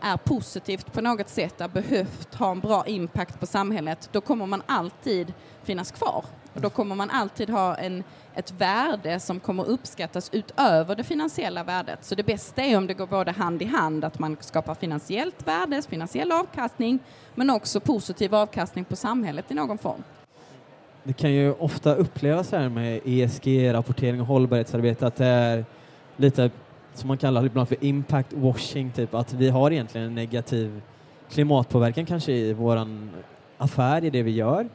är 0.00 0.16
positivt 0.16 0.92
på 0.92 1.00
något 1.00 1.28
sätt, 1.28 1.60
är 1.60 1.68
behövt, 1.68 2.34
ha 2.34 2.50
en 2.50 2.60
bra 2.60 2.86
impact 2.86 3.40
på 3.40 3.46
samhället, 3.46 4.08
då 4.12 4.20
kommer 4.20 4.46
man 4.46 4.62
alltid 4.66 5.32
finnas 5.62 5.90
kvar. 5.90 6.24
Och 6.54 6.60
då 6.60 6.70
kommer 6.70 6.94
man 6.94 7.10
alltid 7.10 7.50
ha 7.50 7.76
en, 7.76 8.04
ett 8.34 8.52
värde 8.52 9.20
som 9.20 9.40
kommer 9.40 9.68
uppskattas 9.68 10.30
utöver 10.32 10.96
det 10.96 11.04
finansiella 11.04 11.64
värdet. 11.64 12.04
Så 12.04 12.14
det 12.14 12.22
bästa 12.22 12.62
är 12.62 12.76
om 12.76 12.86
det 12.86 12.94
går 12.94 13.06
både 13.06 13.30
hand 13.30 13.62
i 13.62 13.64
hand, 13.64 14.04
att 14.04 14.18
man 14.18 14.36
skapar 14.40 14.74
finansiellt 14.74 15.46
värde, 15.46 15.82
finansiell 15.82 16.32
avkastning, 16.32 16.98
men 17.34 17.50
också 17.50 17.80
positiv 17.80 18.34
avkastning 18.34 18.84
på 18.84 18.96
samhället 18.96 19.50
i 19.50 19.54
någon 19.54 19.78
form. 19.78 20.02
Det 21.08 21.14
kan 21.14 21.32
ju 21.32 21.52
ofta 21.52 21.94
upplevas 21.94 22.52
här 22.52 22.68
med 22.68 23.00
ESG-rapportering 23.04 24.20
och 24.20 24.26
hållbarhetsarbete 24.26 25.06
att 25.06 25.16
det 25.16 25.26
är 25.26 25.64
lite 26.16 26.50
som 26.94 27.08
man 27.08 27.18
kallar 27.18 27.40
det 27.40 27.46
ibland 27.46 27.68
för 27.68 27.84
impact 27.84 28.32
washing, 28.32 28.92
typ 28.92 29.14
att 29.14 29.32
vi 29.32 29.48
har 29.48 29.70
egentligen 29.70 30.06
en 30.06 30.14
negativ 30.14 30.82
klimatpåverkan 31.30 32.06
kanske 32.06 32.32
i 32.32 32.52
våran 32.52 33.10
affär, 33.58 34.04
i 34.04 34.10
det 34.10 34.22
vi 34.22 34.30
gör. 34.30 34.68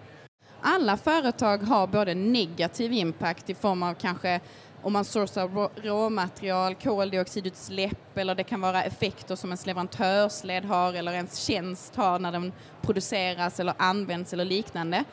Alla 0.62 0.98
företag 0.98 1.58
har 1.58 1.88
både 1.88 2.14
negativ 2.14 2.94
impact 2.94 3.50
i 3.50 3.54
form 3.54 3.84
av 3.84 3.94
kanske 3.94 4.40
om 4.82 4.94
man 4.94 5.06
sourcar 5.06 5.70
råmaterial, 5.84 6.76
koldioxidutsläpp 6.76 8.18
eller 8.18 8.36
det 8.36 8.44
kan 8.44 8.62
vara 8.62 8.84
effekter 8.84 9.36
som 9.36 9.50
ens 9.50 9.66
leverantörsled 9.66 10.66
har 10.66 10.94
eller 10.94 11.14
ens 11.14 11.38
tjänst 11.38 11.96
har 11.96 12.20
när 12.20 12.32
den 12.32 12.52
produceras 12.82 13.60
eller 13.60 13.74
används 13.78 14.34
eller 14.34 14.46
liknande. 14.46 15.04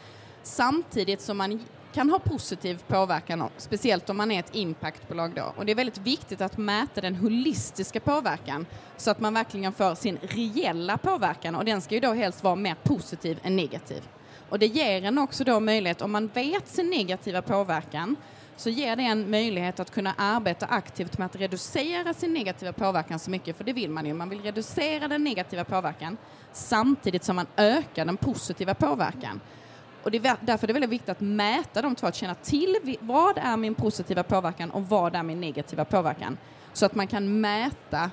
Samtidigt 0.42 1.20
som 1.20 1.36
man 1.36 1.60
kan 1.92 2.10
ha 2.10 2.18
positiv 2.18 2.82
påverkan, 2.88 3.48
speciellt 3.56 4.10
om 4.10 4.16
man 4.16 4.30
är 4.30 4.40
ett 4.40 4.54
impactbolag 4.54 5.34
då. 5.34 5.52
Och 5.56 5.66
det 5.66 5.72
är 5.72 5.76
väldigt 5.76 5.98
viktigt 5.98 6.40
att 6.40 6.58
mäta 6.58 7.00
den 7.00 7.14
holistiska 7.14 8.00
påverkan 8.00 8.66
så 8.96 9.10
att 9.10 9.20
man 9.20 9.34
verkligen 9.34 9.72
får 9.72 9.94
sin 9.94 10.18
reella 10.22 10.98
påverkan 10.98 11.54
och 11.54 11.64
den 11.64 11.80
ska 11.80 11.94
ju 11.94 12.00
då 12.00 12.12
helst 12.12 12.44
vara 12.44 12.54
mer 12.54 12.76
positiv 12.82 13.38
än 13.42 13.56
negativ. 13.56 14.02
Och 14.48 14.58
det 14.58 14.66
ger 14.66 15.04
en 15.04 15.18
också 15.18 15.44
då 15.44 15.60
möjlighet, 15.60 16.02
om 16.02 16.12
man 16.12 16.26
vet 16.26 16.68
sin 16.68 16.90
negativa 16.90 17.42
påverkan, 17.42 18.16
så 18.56 18.70
ger 18.70 18.96
det 18.96 19.02
en 19.02 19.30
möjlighet 19.30 19.80
att 19.80 19.90
kunna 19.90 20.14
arbeta 20.18 20.66
aktivt 20.66 21.18
med 21.18 21.26
att 21.26 21.36
reducera 21.36 22.14
sin 22.14 22.32
negativa 22.32 22.72
påverkan 22.72 23.18
så 23.18 23.30
mycket, 23.30 23.56
för 23.56 23.64
det 23.64 23.72
vill 23.72 23.90
man 23.90 24.06
ju. 24.06 24.14
Man 24.14 24.28
vill 24.28 24.42
reducera 24.42 25.08
den 25.08 25.24
negativa 25.24 25.64
påverkan 25.64 26.16
samtidigt 26.52 27.24
som 27.24 27.36
man 27.36 27.46
ökar 27.56 28.04
den 28.04 28.16
positiva 28.16 28.74
påverkan. 28.74 29.40
Och 30.02 30.10
det 30.10 30.18
är 30.18 30.36
därför 30.40 30.64
är 30.64 30.66
det 30.66 30.72
väldigt 30.72 30.90
viktigt 30.90 31.08
att 31.08 31.20
mäta 31.20 31.82
de 31.82 31.94
två, 31.94 32.06
att 32.06 32.14
känna 32.14 32.34
till 32.34 32.96
vad 33.00 33.38
är 33.38 33.56
min 33.56 33.74
positiva 33.74 34.22
påverkan 34.22 34.70
och 34.70 34.88
vad 34.88 35.14
är 35.14 35.22
min 35.22 35.40
negativa 35.40 35.84
påverkan. 35.84 36.38
Så 36.72 36.86
att 36.86 36.94
man 36.94 37.06
kan 37.06 37.40
mäta 37.40 38.10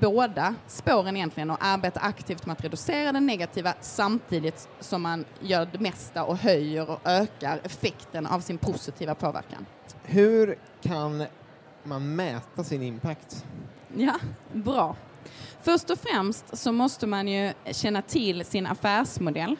båda 0.00 0.54
spåren 0.66 1.16
egentligen 1.16 1.50
och 1.50 1.56
arbeta 1.60 2.00
aktivt 2.00 2.46
med 2.46 2.52
att 2.52 2.64
reducera 2.64 3.12
det 3.12 3.20
negativa 3.20 3.74
samtidigt 3.80 4.68
som 4.80 5.02
man 5.02 5.24
gör 5.40 5.68
det 5.72 5.78
mesta 5.78 6.24
och 6.24 6.36
höjer 6.36 6.90
och 6.90 7.00
ökar 7.04 7.60
effekten 7.64 8.26
av 8.26 8.40
sin 8.40 8.58
positiva 8.58 9.14
påverkan. 9.14 9.66
Hur 10.02 10.58
kan 10.82 11.24
man 11.82 12.16
mäta 12.16 12.64
sin 12.64 12.82
impact? 12.82 13.44
Ja, 13.96 14.14
bra. 14.52 14.96
Först 15.62 15.90
och 15.90 15.98
främst 15.98 16.56
så 16.56 16.72
måste 16.72 17.06
man 17.06 17.28
ju 17.28 17.52
känna 17.72 18.02
till 18.02 18.44
sin 18.44 18.66
affärsmodell. 18.66 19.56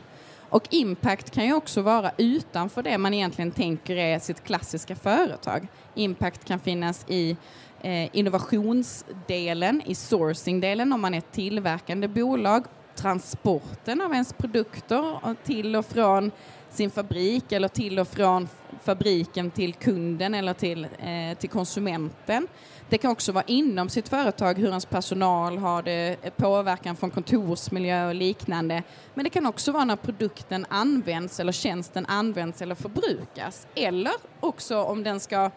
Och 0.50 0.69
impact 0.71 1.30
kan 1.30 1.47
ju 1.47 1.54
också 1.54 1.83
vara 1.83 2.11
utanför 2.16 2.83
det 2.83 2.99
man 2.99 3.14
egentligen 3.14 3.50
tänker 3.50 3.97
är 3.97 4.19
sitt 4.19 4.45
klassiska 4.45 4.97
företag. 4.97 5.69
Impact 5.95 6.45
kan 6.45 6.61
finnas 6.61 7.04
i 7.09 7.37
eh, 7.80 8.16
innovationsdelen, 8.16 9.83
i 9.87 9.95
sourcingdelen 9.95 10.92
om 10.92 11.00
man 11.00 11.14
är 11.14 11.19
ett 11.19 11.33
tillverkande 11.33 12.09
bolag, 12.09 12.64
transporten 12.97 14.00
av 14.00 14.12
ens 14.12 14.33
produkter 14.33 15.37
till 15.45 15.76
och 15.76 15.87
från 15.87 16.30
sin 16.71 16.91
fabrik 16.91 17.53
eller 17.53 17.69
till 17.69 17.99
och 17.99 18.09
från 18.09 18.49
fabriken 18.85 19.50
till 19.50 19.75
kunden 19.75 20.35
eller 20.35 20.55
till, 20.55 20.85
eh, 20.85 21.39
till 21.39 21.50
konsumenten. 21.50 22.49
Det 22.89 22.99
kan 22.99 23.11
också 23.11 23.33
vara 23.33 23.45
inom 23.47 23.89
sitt 23.89 24.09
företag, 24.09 24.59
hur 24.59 24.69
ens 24.69 24.87
personal 24.87 25.59
har 25.59 25.83
det, 25.83 26.17
eh, 26.23 26.33
påverkan 26.37 26.97
från 26.97 27.11
kontorsmiljö 27.11 28.09
och 28.09 28.15
liknande. 28.15 28.83
Men 29.15 29.25
det 29.25 29.31
kan 29.31 29.47
också 29.47 29.73
vara 29.73 29.85
när 29.85 29.97
produkten 29.97 30.67
används 30.69 31.41
eller 31.41 31.53
tjänsten 31.53 32.07
används 32.07 32.62
eller 32.62 32.75
förbrukas. 32.75 33.67
Eller 33.75 34.12
också 34.41 34.83
om 34.83 35.03
den 35.03 35.21
ska 35.21 35.50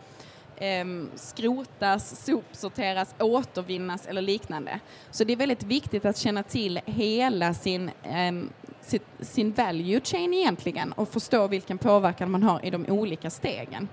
eh, 0.55 0.86
skrotas, 1.15 2.25
sopsorteras, 2.25 3.15
återvinnas 3.20 4.08
eller 4.08 4.22
liknande. 4.22 4.79
Så 5.12 5.24
det 5.24 5.34
är 5.34 5.38
väldigt 5.38 5.63
viktigt 5.63 6.05
att 6.05 6.17
känna 6.17 6.43
till 6.43 6.79
hela 6.86 7.53
sin, 7.53 7.91
eh, 8.03 8.32
sitt, 8.85 9.03
sin 9.19 9.51
value 9.51 10.01
chain 10.03 10.33
egentligen 10.33 10.91
och 10.91 11.09
förstå 11.09 11.47
vilken 11.47 11.77
påverkan 11.77 12.31
man 12.31 12.43
har 12.43 12.65
i 12.65 12.69
de 12.69 12.85
olika 12.89 13.29
stegen. 13.29 13.87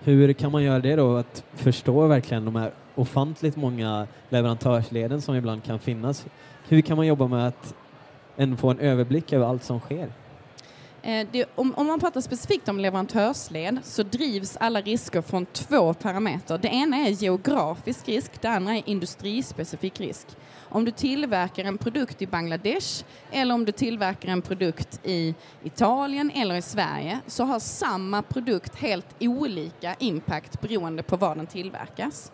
Hur 0.00 0.32
kan 0.32 0.52
man 0.52 0.62
göra 0.62 0.78
det 0.78 0.96
då, 0.96 1.16
att 1.16 1.44
förstå 1.54 2.06
verkligen 2.06 2.44
de 2.44 2.56
här 2.56 2.72
ofantligt 2.94 3.56
många 3.56 4.06
leverantörsleden 4.28 5.22
som 5.22 5.34
ibland 5.34 5.64
kan 5.64 5.78
finnas? 5.78 6.26
Hur 6.68 6.80
kan 6.80 6.96
man 6.96 7.06
jobba 7.06 7.26
med 7.26 7.48
att 7.48 7.74
få 8.58 8.70
en 8.70 8.78
överblick 8.78 9.32
över 9.32 9.46
allt 9.46 9.64
som 9.64 9.80
sker? 9.80 10.12
Eh, 11.02 11.26
det, 11.32 11.44
om, 11.54 11.74
om, 11.74 11.86
man 11.86 12.00
pratar 12.00 12.20
specifikt 12.20 12.68
om 12.68 12.80
leverantörsled 12.80 13.78
så 13.84 14.02
drivs 14.02 14.56
alla 14.60 14.80
risker 14.80 15.22
från 15.22 15.46
två 15.46 15.94
parametrar. 15.94 16.58
Det 16.58 16.68
ena 16.68 16.96
är 16.96 17.10
geografisk 17.10 18.08
risk, 18.08 18.40
det 18.40 18.48
andra 18.48 18.74
är 18.74 18.82
industrispecifik 18.86 20.00
risk. 20.00 20.26
Om 20.70 20.84
du 20.84 20.90
tillverkar 20.90 21.64
en 21.64 21.78
produkt 21.78 22.22
i 22.22 22.26
Bangladesh 22.26 23.04
eller 23.30 23.54
om 23.54 23.64
du 23.64 23.72
tillverkar 23.72 24.28
en 24.28 24.42
produkt 24.42 25.00
i 25.04 25.34
Italien 25.64 26.30
eller 26.30 26.54
i 26.54 26.62
Sverige 26.62 27.20
så 27.26 27.44
har 27.44 27.58
samma 27.58 28.22
produkt 28.22 28.76
helt 28.76 29.06
olika 29.20 29.94
impact 29.98 30.60
beroende 30.60 31.02
på 31.02 31.16
var 31.16 31.34
den 31.34 31.46
tillverkas. 31.46 32.32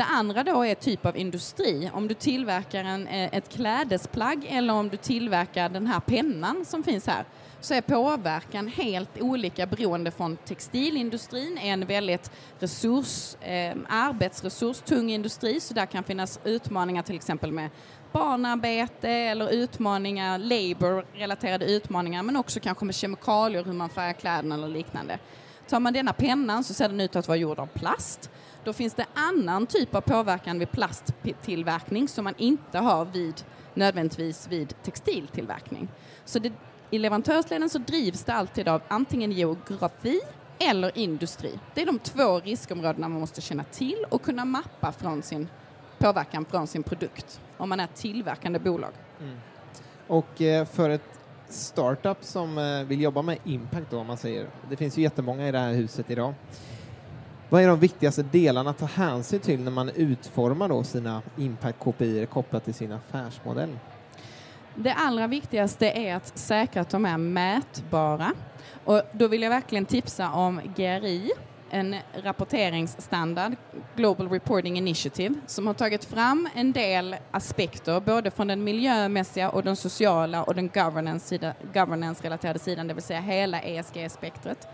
Det 0.00 0.04
andra 0.04 0.44
då 0.44 0.66
är 0.66 0.74
typ 0.74 1.06
av 1.06 1.16
industri. 1.16 1.90
Om 1.92 2.08
du 2.08 2.14
tillverkar 2.14 2.84
en, 2.84 3.06
eh, 3.06 3.34
ett 3.34 3.48
klädesplagg 3.48 4.46
eller 4.48 4.74
om 4.74 4.88
du 4.88 4.96
tillverkar 4.96 5.68
den 5.68 5.86
här 5.86 6.00
pennan 6.00 6.64
som 6.64 6.82
finns 6.82 7.06
här 7.06 7.24
så 7.60 7.74
är 7.74 7.80
påverkan 7.80 8.68
helt 8.68 9.20
olika 9.20 9.66
beroende 9.66 10.10
från 10.10 10.36
textilindustrin, 10.36 11.58
är 11.58 11.72
en 11.72 11.86
väldigt 11.86 12.30
resurs, 12.58 13.34
eh, 13.40 13.76
arbetsresurstung 13.88 15.10
industri 15.10 15.60
så 15.60 15.74
där 15.74 15.86
kan 15.86 16.04
finnas 16.04 16.40
utmaningar 16.44 17.02
till 17.02 17.16
exempel 17.16 17.52
med 17.52 17.70
barnarbete 18.12 19.10
eller 19.10 19.50
utmaningar, 19.50 20.38
labor-relaterade 20.38 21.64
utmaningar 21.64 22.22
men 22.22 22.36
också 22.36 22.60
kanske 22.60 22.84
med 22.84 22.94
kemikalier, 22.94 23.64
hur 23.64 23.72
man 23.72 23.88
färgar 23.88 24.12
kläderna 24.12 24.54
eller 24.54 24.68
liknande. 24.68 25.18
Tar 25.68 25.80
man 25.80 25.92
denna 25.92 26.12
pennan 26.12 26.64
så 26.64 26.74
ser 26.74 26.88
den 26.88 27.00
ut 27.00 27.16
att 27.16 27.28
vara 27.28 27.38
gjord 27.38 27.58
av 27.58 27.66
plast. 27.66 28.30
Då 28.64 28.72
finns 28.72 28.94
det 28.94 29.06
annan 29.14 29.66
typ 29.66 29.94
av 29.94 30.00
påverkan 30.00 30.58
vid 30.58 30.70
plasttillverkning 30.70 32.08
som 32.08 32.24
man 32.24 32.34
inte 32.38 32.78
har 32.78 33.04
vid 33.04 33.34
nödvändigtvis 33.74 34.48
vid 34.48 34.74
textiltillverkning. 34.82 35.88
Så 36.24 36.38
det, 36.38 36.52
i 36.90 36.98
leverantörsleden 36.98 37.70
så 37.70 37.78
drivs 37.78 38.24
det 38.24 38.32
alltid 38.32 38.68
av 38.68 38.82
antingen 38.88 39.32
geografi 39.32 40.20
eller 40.58 40.98
industri. 40.98 41.58
Det 41.74 41.82
är 41.82 41.86
de 41.86 41.98
två 41.98 42.40
riskområdena 42.40 43.08
man 43.08 43.20
måste 43.20 43.40
känna 43.40 43.64
till 43.64 44.04
och 44.08 44.22
kunna 44.22 44.44
mappa 44.44 44.92
från 44.92 45.22
sin 45.22 45.48
påverkan 45.98 46.44
från 46.44 46.66
sin 46.66 46.82
produkt 46.82 47.40
om 47.56 47.68
man 47.68 47.80
är 47.80 47.84
ett 47.84 47.94
tillverkande 47.94 48.58
bolag. 48.58 48.92
Mm. 49.20 49.38
Och 50.06 50.40
eh, 50.40 50.64
för 50.64 50.90
ett 50.90 51.20
startup 51.48 52.24
som 52.24 52.58
eh, 52.58 52.82
vill 52.82 53.00
jobba 53.00 53.22
med 53.22 53.38
impact 53.44 53.86
då, 53.90 53.98
om 53.98 54.06
man 54.06 54.16
säger, 54.16 54.48
det 54.70 54.76
finns 54.76 54.98
ju 54.98 55.02
jättemånga 55.02 55.48
i 55.48 55.52
det 55.52 55.58
här 55.58 55.72
huset 55.72 56.10
idag. 56.10 56.34
Vad 57.50 57.62
är 57.62 57.68
de 57.68 57.80
viktigaste 57.80 58.22
delarna 58.22 58.70
att 58.70 58.78
ta 58.78 58.86
hänsyn 58.86 59.40
till 59.40 59.60
när 59.60 59.70
man 59.70 59.88
utformar 59.88 60.68
då 60.68 60.84
sina 60.84 61.22
impact-KPI 61.36 62.26
kopplat 62.26 62.64
till 62.64 62.74
sin 62.74 62.92
affärsmodell? 62.92 63.78
Det 64.74 64.92
allra 64.92 65.26
viktigaste 65.26 65.90
är 65.90 66.14
att 66.14 66.38
säkra 66.38 66.82
att 66.82 66.90
de 66.90 67.04
är 67.04 67.18
mätbara. 67.18 68.32
Och 68.84 69.02
då 69.12 69.28
vill 69.28 69.42
jag 69.42 69.50
verkligen 69.50 69.86
tipsa 69.86 70.32
om 70.32 70.60
GRI, 70.76 71.30
en 71.70 71.96
rapporteringsstandard, 72.22 73.52
Global 73.96 74.28
Reporting 74.28 74.78
Initiative, 74.78 75.34
som 75.46 75.66
har 75.66 75.74
tagit 75.74 76.04
fram 76.04 76.48
en 76.54 76.72
del 76.72 77.16
aspekter, 77.30 78.00
både 78.00 78.30
från 78.30 78.46
den 78.46 78.64
miljömässiga 78.64 79.50
och 79.50 79.62
den 79.62 79.76
sociala 79.76 80.42
och 80.42 80.54
den 80.54 80.68
governance-relaterade 80.68 82.58
sidan, 82.58 82.88
det 82.88 82.94
vill 82.94 83.02
säga 83.02 83.20
hela 83.20 83.60
ESG-spektret. 83.60 84.68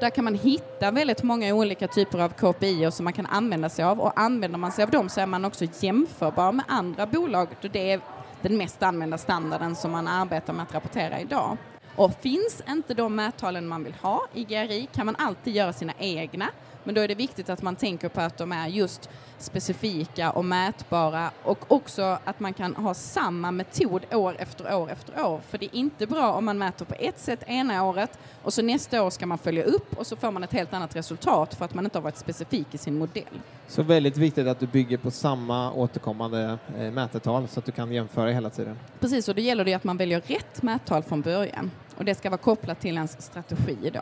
Där 0.00 0.10
kan 0.10 0.24
man 0.24 0.34
hitta 0.34 0.90
väldigt 0.90 1.22
många 1.22 1.54
olika 1.54 1.88
typer 1.88 2.18
av 2.18 2.28
KPI 2.28 2.90
som 2.90 3.04
man 3.04 3.12
kan 3.12 3.26
använda 3.26 3.68
sig 3.68 3.84
av 3.84 4.00
och 4.00 4.20
använder 4.20 4.58
man 4.58 4.72
sig 4.72 4.84
av 4.84 4.90
dem 4.90 5.08
så 5.08 5.20
är 5.20 5.26
man 5.26 5.44
också 5.44 5.64
jämförbar 5.80 6.52
med 6.52 6.64
andra 6.68 7.06
bolag 7.06 7.48
då 7.60 7.68
det 7.68 7.92
är 7.92 8.00
den 8.42 8.56
mest 8.56 8.82
använda 8.82 9.18
standarden 9.18 9.76
som 9.76 9.90
man 9.90 10.08
arbetar 10.08 10.52
med 10.52 10.62
att 10.62 10.74
rapportera 10.74 11.20
idag. 11.20 11.56
Och 11.98 12.14
finns 12.20 12.62
inte 12.68 12.94
de 12.94 13.14
mättalen 13.14 13.68
man 13.68 13.84
vill 13.84 13.94
ha 13.94 14.26
i 14.34 14.44
GRI 14.44 14.88
kan 14.92 15.06
man 15.06 15.16
alltid 15.18 15.54
göra 15.54 15.72
sina 15.72 15.92
egna 15.98 16.50
men 16.88 16.94
då 16.94 17.00
är 17.00 17.08
det 17.08 17.14
viktigt 17.14 17.50
att 17.50 17.62
man 17.62 17.76
tänker 17.76 18.08
på 18.08 18.20
att 18.20 18.38
de 18.38 18.52
är 18.52 18.68
just 18.68 19.10
specifika 19.38 20.30
och 20.30 20.44
mätbara 20.44 21.30
och 21.42 21.72
också 21.72 22.18
att 22.24 22.40
man 22.40 22.54
kan 22.54 22.76
ha 22.76 22.94
samma 22.94 23.50
metod 23.50 24.14
år 24.14 24.36
efter 24.38 24.74
år 24.74 24.90
efter 24.90 25.24
år. 25.24 25.40
För 25.48 25.58
det 25.58 25.66
är 25.66 25.74
inte 25.74 26.06
bra 26.06 26.32
om 26.32 26.44
man 26.44 26.58
mäter 26.58 26.84
på 26.84 26.94
ett 26.98 27.18
sätt 27.18 27.44
ena 27.46 27.84
året 27.84 28.18
och 28.42 28.52
så 28.52 28.62
nästa 28.62 29.02
år 29.02 29.10
ska 29.10 29.26
man 29.26 29.38
följa 29.38 29.64
upp 29.64 29.98
och 29.98 30.06
så 30.06 30.16
får 30.16 30.30
man 30.30 30.44
ett 30.44 30.52
helt 30.52 30.74
annat 30.74 30.96
resultat 30.96 31.54
för 31.54 31.64
att 31.64 31.74
man 31.74 31.84
inte 31.84 31.98
har 31.98 32.02
varit 32.02 32.16
specifik 32.16 32.74
i 32.74 32.78
sin 32.78 32.98
modell. 32.98 33.40
Så 33.66 33.82
väldigt 33.82 34.16
viktigt 34.16 34.46
att 34.46 34.60
du 34.60 34.66
bygger 34.66 34.98
på 34.98 35.10
samma 35.10 35.72
återkommande 35.72 36.58
eh, 36.78 36.90
mätetal 36.90 37.48
så 37.48 37.58
att 37.58 37.66
du 37.66 37.72
kan 37.72 37.92
jämföra 37.92 38.30
hela 38.30 38.50
tiden. 38.50 38.78
Precis, 39.00 39.28
och 39.28 39.34
då 39.34 39.40
gäller 39.40 39.64
det 39.64 39.74
att 39.74 39.84
man 39.84 39.96
väljer 39.96 40.20
rätt 40.20 40.62
mättal 40.62 41.02
från 41.02 41.20
början 41.20 41.70
och 41.98 42.04
det 42.04 42.14
ska 42.14 42.30
vara 42.30 42.38
kopplat 42.38 42.80
till 42.80 42.94
ens 42.94 43.22
strategi 43.22 43.90
då. 43.94 44.00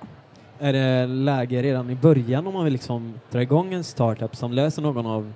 är 0.58 0.72
det 0.72 1.06
läge 1.06 1.62
redan 1.62 1.90
i 1.90 1.94
början 1.94 2.46
om 2.46 2.54
man 2.54 2.64
vill 2.64 2.72
liksom 2.72 3.14
dra 3.30 3.42
igång 3.42 3.74
en 3.74 3.84
startup 3.84 4.36
som 4.36 4.52
löser 4.52 4.82
någon 4.82 5.06
av 5.06 5.32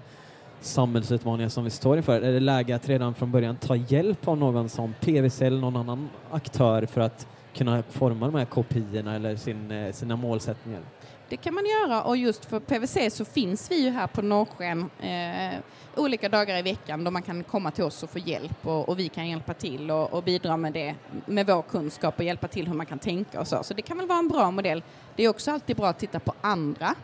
samhällsutmaningar 0.61 1.49
som 1.49 1.65
vi 1.65 1.71
står 1.71 1.97
inför? 1.97 2.23
Är 2.23 2.33
det 2.33 2.41
läge 2.41 2.77
att 2.77 2.89
redan 2.89 3.15
från 3.15 3.31
början 3.31 3.57
ta 3.57 3.77
hjälp 3.77 4.29
av 4.29 4.39
någon 4.39 4.69
som 4.69 4.95
PVC 5.01 5.43
eller 5.43 5.61
någon 5.61 5.77
annan 5.77 6.09
aktör 6.31 6.87
för 6.87 7.01
att 7.01 7.27
kunna 7.55 7.83
forma 7.83 8.27
de 8.27 8.35
här 8.35 8.45
kopiorna 8.45 9.15
eller 9.15 9.37
sin, 9.37 9.71
eh, 9.71 9.93
sina 9.93 10.17
målsättningar? 10.17 10.81
Det 11.29 11.37
kan 11.37 11.55
man 11.55 11.65
göra 11.67 12.03
och 12.03 12.17
just 12.17 12.45
för 12.45 12.61
PVC 12.61 13.17
så 13.17 13.25
finns 13.25 13.71
vi 13.71 13.85
ju 13.85 13.91
här 13.91 14.07
på 14.07 14.23
Norrsken 14.23 14.91
eh, 15.01 15.59
olika 15.97 16.29
dagar 16.29 16.59
i 16.59 16.63
veckan 16.63 17.05
då 17.05 17.11
man 17.11 17.23
kan 17.23 17.45
komma 17.45 17.71
till 17.71 17.85
oss 17.85 18.03
och 18.03 18.11
få 18.11 18.19
hjälp 18.19 18.67
och, 18.67 18.89
och 18.89 18.99
vi 18.99 19.09
kan 19.09 19.29
hjälpa 19.29 19.55
till 19.55 19.91
och, 19.91 20.13
och, 20.13 20.23
bidra 20.23 20.57
med 20.57 20.73
det 20.73 20.95
med 21.27 21.47
vår 21.47 21.63
kunskap 21.63 22.19
och 22.19 22.25
hjälpa 22.25 22.49
till 22.49 22.67
hur 22.67 22.75
man 22.75 22.87
kan 22.87 22.99
tänka 22.99 23.41
och 23.41 23.49
så. 23.49 23.63
Så 23.63 23.75
det 23.75 23.83
kan 23.83 23.97
väl 23.97 24.07
vara 24.07 24.19
en 24.19 24.29
bra 24.29 24.51
modell. 24.51 24.83
Det 25.17 25.25
är 25.25 25.29
också 25.29 25.51
alltid 25.51 25.77
bra 25.77 25.89
att 25.89 25.99
titta 25.99 26.21
på 26.21 26.35
andra. 26.41 26.95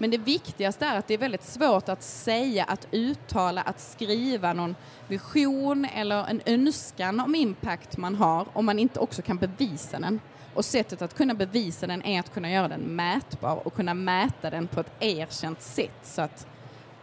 Men 0.00 0.10
det 0.10 0.18
viktigaste 0.18 0.86
är 0.86 0.98
att 0.98 1.06
det 1.06 1.14
är 1.14 1.18
väldigt 1.18 1.44
svårt 1.44 1.88
att 1.88 2.02
säga, 2.02 2.64
att 2.64 2.88
uttala, 2.90 3.62
att 3.62 3.80
skriva 3.80 4.52
någon 4.52 4.74
vision 5.08 5.84
eller 5.84 6.24
en 6.30 6.40
önskan 6.46 7.20
om 7.20 7.34
impact 7.34 7.96
man 7.96 8.14
har 8.14 8.46
om 8.52 8.66
man 8.66 8.78
inte 8.78 9.00
också 9.00 9.22
kan 9.22 9.36
bevisa 9.36 9.98
den. 9.98 10.20
Och 10.54 10.64
sättet 10.64 11.02
att 11.02 11.16
kunna 11.16 11.34
bevisa 11.34 11.86
den 11.86 12.02
är 12.02 12.20
att 12.20 12.34
kunna 12.34 12.50
göra 12.50 12.68
den 12.68 12.80
mätbar 12.80 13.66
och 13.66 13.74
kunna 13.74 13.94
mäta 13.94 14.50
den 14.50 14.66
på 14.66 14.80
ett 14.80 14.92
erkänt 15.00 15.62
sätt 15.62 16.00
så 16.02 16.22
att 16.22 16.46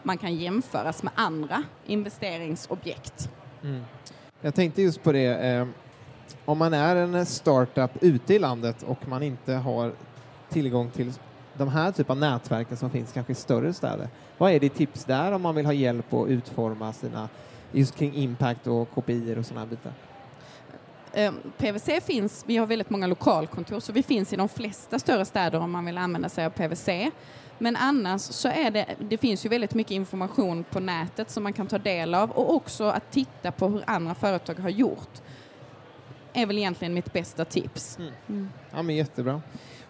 man 0.04 0.18
kan 0.18 0.36
jämföras 0.36 1.04
med 1.04 1.14
andra 1.16 1.64
investeringsobjekt. 1.86 3.30
Mm. 3.64 3.84
Jag 4.42 4.56
tänkte 4.56 4.82
just 4.82 5.04
på 5.04 5.12
det, 5.12 5.48
eh, 5.48 5.68
om 6.46 6.58
man 6.58 6.74
är 6.74 6.96
en 6.96 7.26
startup 7.26 7.92
ute 8.02 8.34
i 8.34 8.40
landet 8.40 8.84
och 8.84 9.08
man 9.08 9.24
inte 9.24 9.54
har 9.54 9.94
tillgång 10.50 10.92
till 10.92 11.14
de 11.58 11.68
här 11.68 11.92
typen 11.92 12.12
av 12.12 12.18
nätverken 12.18 12.78
som 12.78 12.90
finns 12.90 13.12
kanske 13.12 13.32
i 13.32 13.36
större 13.36 13.74
städer. 13.74 14.10
Vad 14.38 14.52
är 14.52 14.60
ditt 14.60 14.76
tips 14.76 15.06
där 15.06 15.32
om 15.32 15.42
man 15.42 15.56
vill 15.56 15.66
ha 15.66 15.74
hjälp 15.74 16.14
att 16.14 16.28
utforma 16.28 16.94
sina 16.94 17.30
just 17.72 17.96
kring 17.96 18.14
impact 18.14 18.68
och 18.68 18.92
KPI 18.92 19.36
och 19.40 19.46
sådana 19.46 19.60
här 19.60 19.68
bitar? 19.68 19.94
Eh, 21.14 21.32
PVC 21.58 22.06
finns, 22.06 22.44
vi 22.48 22.58
har 22.58 22.68
väldigt 22.68 22.90
många 22.90 23.08
lokalkontor 23.08 23.80
så 23.80 23.94
vi 23.94 24.04
finns 24.04 24.34
i 24.34 24.36
de 24.36 24.50
flesta 24.50 25.00
större 25.00 25.26
städer 25.26 25.60
om 25.60 25.72
man 25.72 25.86
vill 25.86 25.98
använda 25.98 26.30
sig 26.30 26.46
av 26.46 26.50
PVC. 26.50 26.90
Men 27.60 27.76
annars 27.76 28.22
så 28.22 28.48
är 28.48 28.72
det, 28.72 28.86
det 29.00 29.18
finns 29.18 29.46
ju 29.46 29.50
väldigt 29.50 29.74
mycket 29.74 29.92
information 29.92 30.64
på 30.64 30.80
nätet 30.80 31.30
som 31.30 31.44
man 31.44 31.54
kan 31.54 31.68
ta 31.68 31.78
del 31.78 32.16
av 32.16 32.32
och 32.32 32.56
också 32.56 32.84
att 32.84 33.12
titta 33.12 33.52
på 33.52 33.68
hur 33.68 33.84
andra 33.88 34.16
företag 34.16 34.60
har 34.60 34.70
gjort 34.70 35.22
är 36.34 36.46
väl 36.46 36.58
egentligen 36.58 36.94
mitt 36.94 37.14
bästa 37.14 37.46
tips. 37.46 37.98
Mm. 38.30 38.50
Ja, 38.72 38.82
men 38.82 38.96
jättebra. 38.96 39.42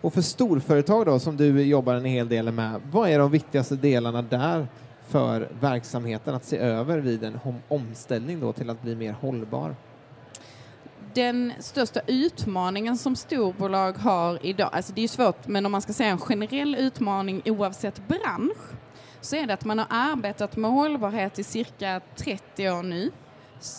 Och 0.01 0.13
för 0.13 0.21
storföretag 0.21 1.05
då, 1.05 1.19
som 1.19 1.37
du 1.37 1.61
jobbar 1.61 1.93
en 1.93 2.05
hel 2.05 2.29
del 2.29 2.51
med, 2.51 2.81
vad 2.91 3.09
är 3.09 3.19
de 3.19 3.31
viktigaste 3.31 3.75
delarna 3.75 4.21
där 4.21 4.67
för 5.07 5.49
verksamheten 5.59 6.35
att 6.35 6.45
se 6.45 6.57
över 6.57 6.99
vid 6.99 7.23
en 7.23 7.39
omställning 7.67 8.39
då 8.39 8.53
till 8.53 8.69
att 8.69 8.81
bli 8.81 8.95
mer 8.95 9.13
hållbar? 9.13 9.75
Den 11.13 11.53
största 11.59 11.99
utmaningen 12.07 12.97
som 12.97 13.15
storbolag 13.15 13.93
har 13.97 14.45
idag, 14.45 14.69
alltså 14.73 14.93
det 14.93 15.03
är 15.03 15.07
svårt, 15.07 15.47
men 15.47 15.65
om 15.65 15.71
man 15.71 15.81
ska 15.81 15.93
säga 15.93 16.09
en 16.09 16.17
generell 16.17 16.75
utmaning 16.75 17.41
oavsett 17.45 18.07
bransch, 18.07 18.57
så 19.21 19.35
är 19.35 19.47
det 19.47 19.53
att 19.53 19.65
man 19.65 19.79
har 19.79 19.87
arbetat 19.89 20.55
med 20.55 20.71
hållbarhet 20.71 21.39
i 21.39 21.43
cirka 21.43 22.01
30 22.15 22.69
år 22.69 22.83
nu 22.83 23.11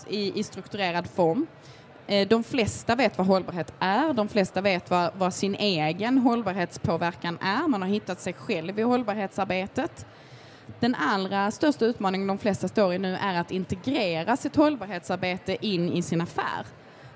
i, 0.08 0.40
i 0.40 0.42
strukturerad 0.42 1.06
form. 1.06 1.46
Eh, 2.10 2.28
de 2.28 2.44
flesta 2.44 2.94
vet 2.94 3.18
vad 3.18 3.26
hållbarhet 3.26 3.72
är, 3.78 4.12
de 4.12 4.28
flesta 4.28 4.60
vet 4.60 4.90
vad, 4.90 5.10
vad, 5.16 5.34
sin 5.34 5.54
egen 5.54 6.18
hållbarhetspåverkan 6.18 7.38
är. 7.40 7.68
Man 7.68 7.82
har 7.82 7.88
hittat 7.88 8.20
sig 8.20 8.32
själv 8.32 8.78
i 8.78 8.82
hållbarhetsarbetet. 8.82 10.06
Den 10.80 10.94
allra 10.94 11.50
största 11.50 11.84
utmaningen 11.84 12.26
de 12.26 12.38
flesta 12.38 12.68
står 12.68 12.94
i 12.94 12.98
nu 12.98 13.14
är 13.14 13.40
att 13.40 13.50
integrera 13.50 14.36
sitt 14.36 14.56
hållbarhetsarbete 14.56 15.66
in 15.66 15.92
i 15.92 16.02
sin 16.02 16.20
affär. 16.20 16.66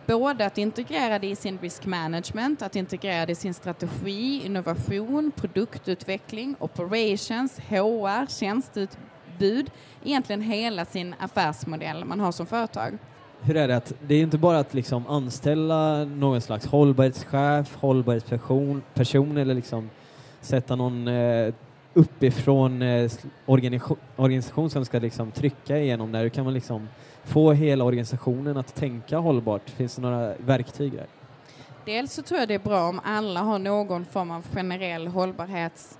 Både 0.07 0.47
att 0.47 0.59
integrera 0.59 1.19
det 1.19 1.27
i 1.27 1.37
sin 1.37 1.59
risk 1.59 1.87
management, 1.87 2.63
att 2.63 2.77
integrera 2.77 3.27
det 3.27 3.33
i 3.33 3.35
sin 3.35 3.55
strategi, 3.55 4.43
innovation, 4.47 5.33
produktutveckling, 5.37 6.57
operations, 6.59 7.59
HR, 7.59 8.27
tjänsteutbud, 8.27 9.71
egentligen 10.05 10.43
hela 10.43 10.85
sin 10.85 11.15
affärsmodell 11.19 12.05
man 12.05 12.21
har 12.21 12.33
som 12.33 12.47
företag 12.47 12.99
hur 13.43 13.57
är 13.57 13.69
det 13.69 13.77
att 13.77 13.93
det 14.07 14.15
är 14.15 14.23
inte 14.23 14.39
bara 14.39 14.59
att 14.59 14.75
liksom 14.75 15.07
anställa 15.07 16.05
någon 16.05 16.41
slags 16.41 16.67
hållbarhetschef, 16.67 17.77
hållbarhetsperson 17.77 18.83
person 18.95 19.37
eller 19.37 19.55
liksom 19.55 19.91
sätta 20.41 20.77
någon 20.77 21.09
eh, 21.09 21.55
uppifrån 21.95 22.83
eh, 22.83 23.11
organisation, 23.47 23.99
organisation 24.17 24.71
som 24.71 24.85
ska 24.85 24.99
liksom 24.99 25.31
trycka 25.31 25.79
igenom 25.79 26.13
det. 26.13 26.19
Hur 26.19 26.29
kan 26.29 26.45
man 26.45 26.55
liksom 26.55 26.89
få 27.25 27.53
hela 27.53 27.85
organisationen 27.85 28.57
att 28.57 28.75
tänka 28.75 29.19
hållbart? 29.19 29.71
Finns 29.71 29.97
det 29.97 30.03
några 30.03 30.35
verktyg 30.39 30.93
där? 30.93 31.07
Dels 31.85 32.13
så 32.13 32.23
tror 32.23 32.41
jag 32.41 32.49
det 32.49 32.55
är 32.55 32.59
bra 32.59 32.89
om 32.89 33.01
alla 33.05 33.41
har 33.41 33.59
någon 33.59 34.05
form 34.05 34.31
av 34.31 34.47
generell 34.55 35.07
hållbarhets 35.07 35.99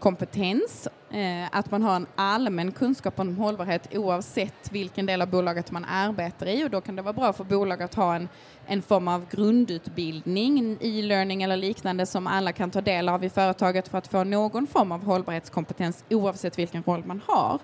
kompetens, 0.00 0.88
eh, 1.10 1.48
att 1.52 1.70
man 1.70 1.82
har 1.82 1.96
en 1.96 2.06
allmän 2.16 2.72
kunskap 2.72 3.20
om 3.20 3.36
hållbarhet 3.36 3.96
oavsett 3.96 4.72
vilken 4.72 5.06
del 5.06 5.22
av 5.22 5.28
bolaget 5.28 5.70
man 5.70 5.84
arbetar 5.84 6.46
i 6.46 6.64
och 6.64 6.70
då 6.70 6.80
kan 6.80 6.96
det 6.96 7.02
vara 7.02 7.12
bra 7.12 7.32
för 7.32 7.44
bolag 7.44 7.82
att 7.82 7.94
ha 7.94 8.14
en, 8.14 8.28
en 8.66 8.82
form 8.82 9.08
av 9.08 9.26
grundutbildning, 9.30 10.78
e-learning 10.80 11.42
eller 11.42 11.56
liknande 11.56 12.06
som 12.06 12.26
alla 12.26 12.52
kan 12.52 12.70
ta 12.70 12.80
del 12.80 13.08
av 13.08 13.24
i 13.24 13.30
företaget 13.30 13.88
för 13.88 13.98
att 13.98 14.08
få 14.08 14.24
någon 14.24 14.66
form 14.66 14.92
av 14.92 15.04
hållbarhetskompetens 15.04 16.04
oavsett 16.10 16.58
vilken 16.58 16.82
roll 16.82 17.04
man 17.04 17.20
har. 17.26 17.58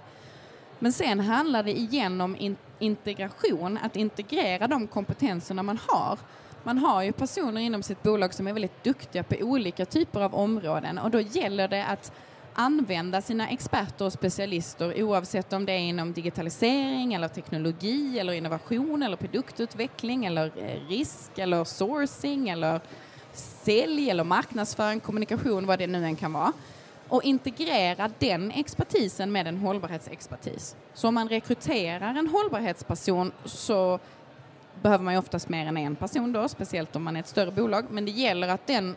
Men 0.79 0.93
sen 0.93 1.21
handlar 1.21 1.63
det 1.63 1.79
igen 1.79 2.21
om 2.21 2.37
in 2.37 2.57
integration, 2.79 3.79
att 3.83 3.97
integrera 3.97 4.67
de 4.67 4.87
kompetenserna 4.87 5.63
man 5.63 5.79
har. 5.87 6.19
Man 6.67 6.79
har 6.79 7.03
ju 7.03 7.13
personer 7.13 7.61
inom 7.61 7.83
sitt 7.83 8.03
bolag 8.03 8.35
som 8.35 8.47
är 8.47 8.53
väldigt 8.53 8.85
duktiga 8.85 9.23
på 9.23 9.37
olika 9.41 9.85
typer 9.85 10.21
av 10.21 10.35
områden 10.35 10.99
och 10.99 11.11
då 11.11 11.21
gäller 11.21 11.69
det 11.69 11.85
att 11.85 12.13
använda 12.55 13.23
sina 13.23 13.49
experter 13.49 14.05
och 14.05 14.13
specialister 14.13 15.03
oavsett 15.03 15.53
om 15.53 15.67
det 15.67 15.73
är 15.73 15.79
inom 15.79 16.13
digitalisering 16.13 17.15
eller 17.15 17.29
teknologi 17.29 18.19
eller 18.19 18.33
innovation 18.33 19.03
eller 19.03 19.17
produktutveckling 19.17 20.25
eller 20.25 20.53
eh, 20.57 20.89
risk 20.89 21.39
eller 21.39 21.65
sourcing 21.65 22.49
eller 22.49 22.81
sälj 23.33 24.11
eller 24.11 24.25
marknadsföring, 24.25 25.01
kommunikation, 25.01 25.67
vad 25.67 25.79
det 25.79 25.87
nu 25.87 26.05
än 26.05 26.17
kan 26.17 26.33
vara 26.33 26.53
och 27.09 27.25
integrera 27.25 28.11
den 28.19 28.51
expertisen 28.51 29.33
med 29.33 29.47
en 29.47 29.57
hållbarhetsexpertis. 29.57 30.77
Så 30.95 31.09
om 31.09 31.15
man 31.15 31.29
rekryterar 31.29 32.15
en 32.15 32.27
hållbarhetsperson 32.27 33.33
så 33.45 33.99
behöver 34.87 35.05
man 35.05 35.15
ju 35.15 35.19
oftast 35.19 35.49
mer 35.49 35.67
än 35.67 35.77
en 35.77 35.97
person 35.97 36.33
då, 36.33 36.49
speciellt 36.49 36.97
om 36.97 37.03
man 37.03 37.17
är 37.17 37.21
ett 37.21 37.27
större 37.27 37.51
bolag. 37.51 37.85
Men 37.91 38.05
det 38.05 38.11
gäller 38.11 38.49
att 38.49 38.67
den 38.67 38.97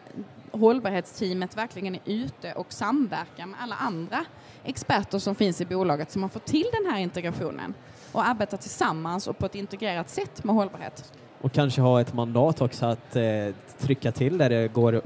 hållbarhetsteamet 0.52 1.58
verkligen 1.58 1.96
är 1.96 2.02
ute 2.06 2.54
och 2.54 2.74
samverkar 2.74 3.46
med 3.46 3.60
alla 3.62 3.76
andra 3.76 4.26
experter 4.64 5.20
som 5.20 5.36
finns 5.36 5.62
i 5.62 5.66
bolaget 5.66 6.12
så 6.12 6.20
man 6.20 6.30
får 6.30 6.40
till 6.40 6.66
den 6.84 6.92
här 6.92 7.00
integrationen 7.00 7.74
och 8.12 8.28
arbetar 8.28 8.58
tillsammans 8.58 9.28
och 9.28 9.38
på 9.38 9.46
ett 9.46 9.56
integrerat 9.56 10.10
sätt 10.10 10.44
med 10.44 10.56
hållbarhet. 10.56 11.14
Och 11.42 11.52
kanske 11.52 11.82
ha 11.82 12.02
ett 12.02 12.14
mandat 12.14 12.62
också 12.62 12.86
att 12.86 13.16
eh, 13.16 13.24
trycka 13.78 14.12
till 14.12 14.38
där 14.38 14.50
det 14.50 14.68
går 14.68 15.02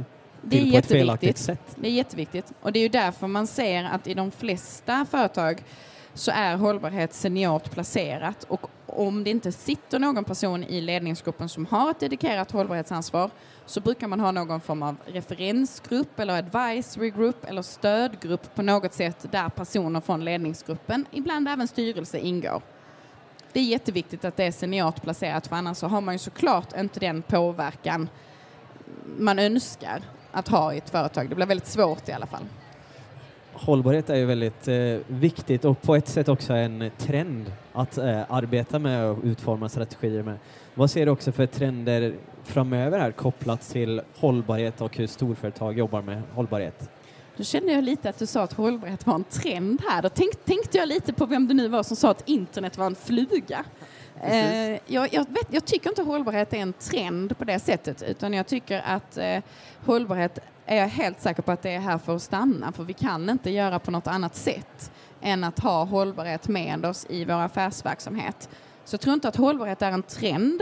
ett 0.51 0.85
felaktigt 0.85 1.37
sätt. 1.37 1.75
Det 1.75 1.87
är 1.87 1.91
jätteviktigt 1.91 2.53
och 2.61 2.71
det 2.71 2.79
är 2.79 2.83
ju 2.83 2.89
därför 2.89 3.27
man 3.27 3.47
ser 3.47 3.83
att 3.83 4.07
i 4.07 4.13
de 4.13 4.31
flesta 4.31 5.05
företag 5.11 5.63
så 6.13 6.32
är 6.32 6.58
hållbarhet 6.58 7.13
seniort 7.13 7.71
placerat 7.71 8.43
och 8.43 8.69
om 8.86 9.23
det 9.23 9.30
inte 9.30 9.52
sitter 9.52 9.99
någon 9.99 10.23
person 10.23 10.63
i 10.63 10.82
ledningsgruppen 10.82 11.49
som 11.49 11.65
har 11.65 11.91
ett 11.91 11.99
dedikerat 11.99 12.52
hållbarhetsansvar 12.52 13.30
så 13.65 13.82
brukar 13.82 14.08
man 14.08 14.19
ha 14.19 14.32
någon 14.32 14.62
form 14.62 14.84
av 14.84 14.95
referensgrupp 15.06 16.19
eller 16.19 16.38
advisory 16.38 17.10
group 17.10 17.45
eller 17.45 17.62
stödgrupp 17.62 18.56
på 18.56 18.62
något 18.62 18.93
sätt 18.93 19.26
där 19.32 19.49
personer 19.49 20.02
från 20.02 20.26
ledningsgruppen, 20.26 21.06
ibland 21.12 21.47
även 21.47 21.67
styrelse, 21.67 22.19
ingår. 22.19 22.62
Det 23.54 23.60
är 23.60 23.63
jätteviktigt 23.63 24.26
att 24.26 24.38
det 24.38 24.43
är 24.43 24.52
seniort 24.52 25.02
placerat 25.02 25.47
för 25.47 25.56
annars 25.56 25.78
så 25.78 25.88
har 25.88 26.02
man 26.02 26.13
ju 26.13 26.19
såklart 26.19 26.78
inte 26.78 26.99
den 26.99 27.21
påverkan 27.21 28.10
man 29.17 29.39
önskar 29.39 30.02
att 30.32 30.47
ha 30.47 30.73
i 30.73 30.78
ett 30.78 30.89
företag. 30.89 31.30
Det 31.30 31.36
blir 31.36 31.45
väldigt 31.45 31.67
svårt 31.67 32.10
i 32.10 32.12
alla 32.12 32.26
fall 32.26 32.43
hållbarhet 33.53 34.09
är 34.09 34.15
ju 34.15 34.25
väldigt 34.25 34.67
eh, 34.67 34.97
viktigt 35.07 35.65
och 35.65 35.81
på 35.81 35.95
ett 35.95 36.07
sätt 36.07 36.29
också 36.29 36.53
en 36.53 36.91
trend 36.97 37.51
att 37.73 37.97
eh, 37.97 38.31
arbeta 38.31 38.79
med 38.79 39.05
och 39.05 39.19
utforma 39.23 39.69
strategier 39.69 40.23
med. 40.23 40.37
Vad 40.75 40.91
ser 40.91 41.05
du 41.05 41.11
också 41.11 41.31
för 41.31 41.45
trender 41.45 42.13
framöver 42.43 42.99
här 42.99 43.11
kopplat 43.11 43.61
till 43.61 44.01
hållbarhet 44.15 44.81
och 44.81 44.97
hur 44.97 45.07
storföretag 45.07 45.77
jobbar 45.77 46.01
med 46.01 46.21
hållbarhet? 46.33 46.89
Då 47.37 47.43
kände 47.43 47.73
jag 47.73 47.83
lite 47.83 48.09
att 48.09 48.19
du 48.19 48.25
sa 48.25 48.41
att 48.43 48.53
hållbarhet 48.53 49.07
var 49.07 49.15
en 49.15 49.23
trend 49.23 49.81
här. 49.87 50.01
Då 50.01 50.09
tänk, 50.09 50.45
tänkte 50.45 50.77
jag 50.77 50.87
lite 50.87 51.13
på 51.13 51.25
vem 51.25 51.47
det 51.47 51.53
nu 51.53 51.67
var 51.67 51.83
som 51.83 51.95
sa 51.95 52.11
att 52.11 52.29
internet 52.29 52.77
var 52.77 52.85
en 52.85 52.95
fluga. 52.95 53.65
Eh, 54.21 54.71
jag, 54.71 55.13
jag, 55.13 55.25
vet, 55.29 55.47
jag, 55.49 55.65
tycker 55.65 55.89
inte 55.89 56.01
hållbarhet 56.01 56.53
är 56.53 56.57
en 56.57 56.73
trend 56.73 57.37
på 57.37 57.43
det 57.43 57.59
sättet 57.59 58.03
utan 58.03 58.33
jag 58.33 58.47
tycker 58.47 58.81
att 58.85 59.17
eh, 59.17 59.39
hållbarhet 59.85 60.39
är 60.65 60.78
jag 60.78 60.88
helt 60.88 61.21
säker 61.21 61.41
på 61.41 61.52
att 61.52 61.62
det 61.62 61.71
är 61.71 61.80
här 61.80 61.97
för 61.97 62.15
att 62.15 62.21
stanna 62.21 62.71
för 62.71 62.84
vi 62.84 62.93
kan 62.93 63.30
inte 63.30 63.49
göra 63.49 63.80
på 63.80 63.91
något 63.91 64.08
annat 64.08 64.36
sätt 64.36 64.91
än 65.21 65.43
att 65.43 65.60
ha 65.60 65.84
hållbarhet 65.84 66.47
med 66.47 66.86
oss 66.86 67.06
i 67.10 67.26
vår 67.26 67.34
affärsverksamhet. 67.34 68.49
Så 68.86 68.93
jag 68.93 69.02
tror 69.02 69.13
inte 69.13 69.28
att 69.28 69.36
hållbarhet 69.36 69.82
är 69.82 69.91
en 69.91 70.04
trend 70.04 70.62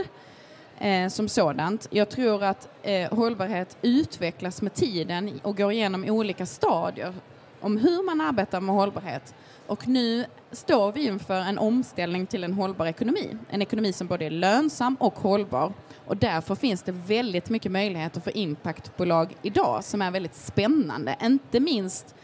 eh, 0.79 1.07
som 1.07 1.27
sådant. 1.27 1.87
Jag 1.89 2.09
tror 2.09 2.43
att 2.43 2.69
eh, 2.83 3.13
hållbarhet 3.13 3.77
utvecklas 3.81 4.61
med 4.61 4.73
tiden 4.73 5.39
och 5.43 5.57
går 5.57 5.71
igenom 5.71 6.05
olika 6.05 6.45
stadier 6.45 7.13
om 7.61 7.77
hur 7.77 8.05
man 8.05 8.21
arbetar 8.21 8.61
med 8.61 8.75
hållbarhet. 8.75 9.35
Och 9.67 9.87
nu 9.87 10.25
står 10.51 10.91
vi 10.91 11.05
inför 11.05 11.39
en 11.39 11.57
omställning 11.57 12.25
till 12.25 12.43
en 12.43 12.53
hållbar 12.53 12.85
ekonomi. 12.85 13.37
En 13.49 13.61
ekonomi 13.61 13.93
som 13.93 14.07
både 14.07 14.25
är 14.25 14.29
lönsam 14.29 14.95
och 14.99 15.19
hållbar. 15.19 15.73
Och 16.05 16.17
därför 16.17 16.55
finns 16.55 16.83
det 16.83 16.91
väldigt 16.91 17.49
mycket 17.49 17.71
möjligheter 17.71 18.21
för 18.21 18.37
impactbolag 18.37 19.35
idag 19.41 19.83
som 19.83 20.01
är 20.01 20.11
väldigt 20.11 20.35
spännande. 20.35 21.15
Inte 21.21 21.59
minst 21.59 22.15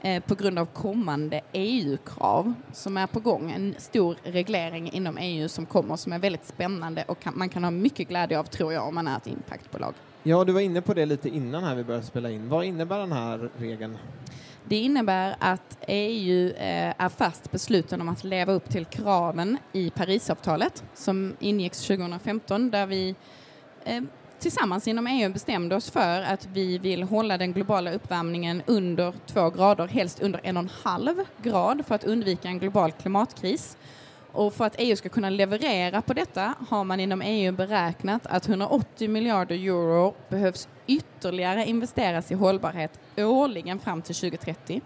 eh, 0.00 0.22
på 0.22 0.34
grund 0.34 0.58
av 0.58 0.66
kommande 0.66 1.40
EU-krav 1.52 2.54
som 2.72 2.96
är 2.96 3.06
på 3.06 3.20
gång. 3.20 3.50
En 3.50 3.74
stor 3.78 4.16
reglering 4.22 4.92
inom 4.92 5.18
EU 5.18 5.48
som 5.48 5.66
kommer 5.66 5.96
som 5.96 6.12
är 6.12 6.18
väldigt 6.18 6.46
spännande 6.46 7.04
och 7.08 7.20
kan, 7.20 7.38
man 7.38 7.48
kan 7.48 7.64
ha 7.64 7.70
mycket 7.70 8.08
glädje 8.08 8.38
av 8.38 8.44
tror 8.44 8.72
jag 8.72 8.88
om 8.88 8.94
man 8.94 9.08
är 9.08 9.16
ett 9.16 9.26
impactbolag. 9.26 9.94
Ja, 10.22 10.44
du 10.44 10.52
var 10.52 10.60
inne 10.60 10.80
på 10.80 10.94
det 10.94 11.06
lite 11.06 11.28
innan 11.28 11.64
här 11.64 11.74
vi 11.74 11.84
började 11.84 12.06
spela 12.06 12.30
in. 12.30 12.48
Vad 12.48 12.64
innebär 12.64 12.98
den 12.98 13.12
här 13.12 13.50
regeln? 13.56 13.98
Det 14.70 14.76
innebär 14.76 15.36
att 15.38 15.78
EU 15.88 16.50
eh, 16.50 16.94
är 16.98 17.08
fast 17.08 17.50
besluten 17.50 18.00
om 18.00 18.08
att 18.08 18.24
leva 18.24 18.52
upp 18.52 18.70
till 18.70 18.84
kraven 18.84 19.58
i 19.72 19.90
Parisavtalet 19.90 20.84
som 20.94 21.36
ingicks 21.40 21.86
2015 21.86 22.70
där 22.70 22.86
vi 22.86 23.14
eh, 23.84 24.02
tillsammans 24.38 24.88
inom 24.88 25.06
EU 25.06 25.32
bestämde 25.32 25.76
oss 25.76 25.90
för 25.90 26.22
att 26.22 26.46
vi 26.52 26.78
vill 26.78 27.02
hålla 27.02 27.38
den 27.38 27.52
globala 27.52 27.92
uppvärmningen 27.92 28.62
under 28.66 29.14
två 29.26 29.50
grader, 29.50 29.86
helst 29.86 30.20
under 30.20 30.40
en 30.42 30.56
och 30.56 30.62
en 30.62 30.70
halv 30.82 31.24
grad 31.42 31.86
för 31.86 31.94
att 31.94 32.04
undvika 32.04 32.48
en 32.48 32.58
global 32.58 32.92
klimatkris. 32.92 33.76
Och 34.32 34.54
för 34.54 34.64
att 34.64 34.74
EU 34.78 34.96
ska 34.96 35.08
kunna 35.08 35.30
leverera 35.30 36.02
på 36.02 36.14
detta 36.14 36.54
har 36.68 36.84
man 36.84 37.00
inom 37.00 37.22
EU 37.22 37.52
beräknat 37.52 38.26
att 38.26 38.48
180 38.48 39.08
miljarder 39.08 39.54
euro 39.54 40.14
behövs 40.28 40.68
ytterligare 40.86 41.66
investeras 41.66 42.30
i 42.30 42.34
hållbarhet 42.34 43.00
årligen 43.16 43.78
fram 43.78 44.02
till 44.02 44.14
2030. 44.14 44.80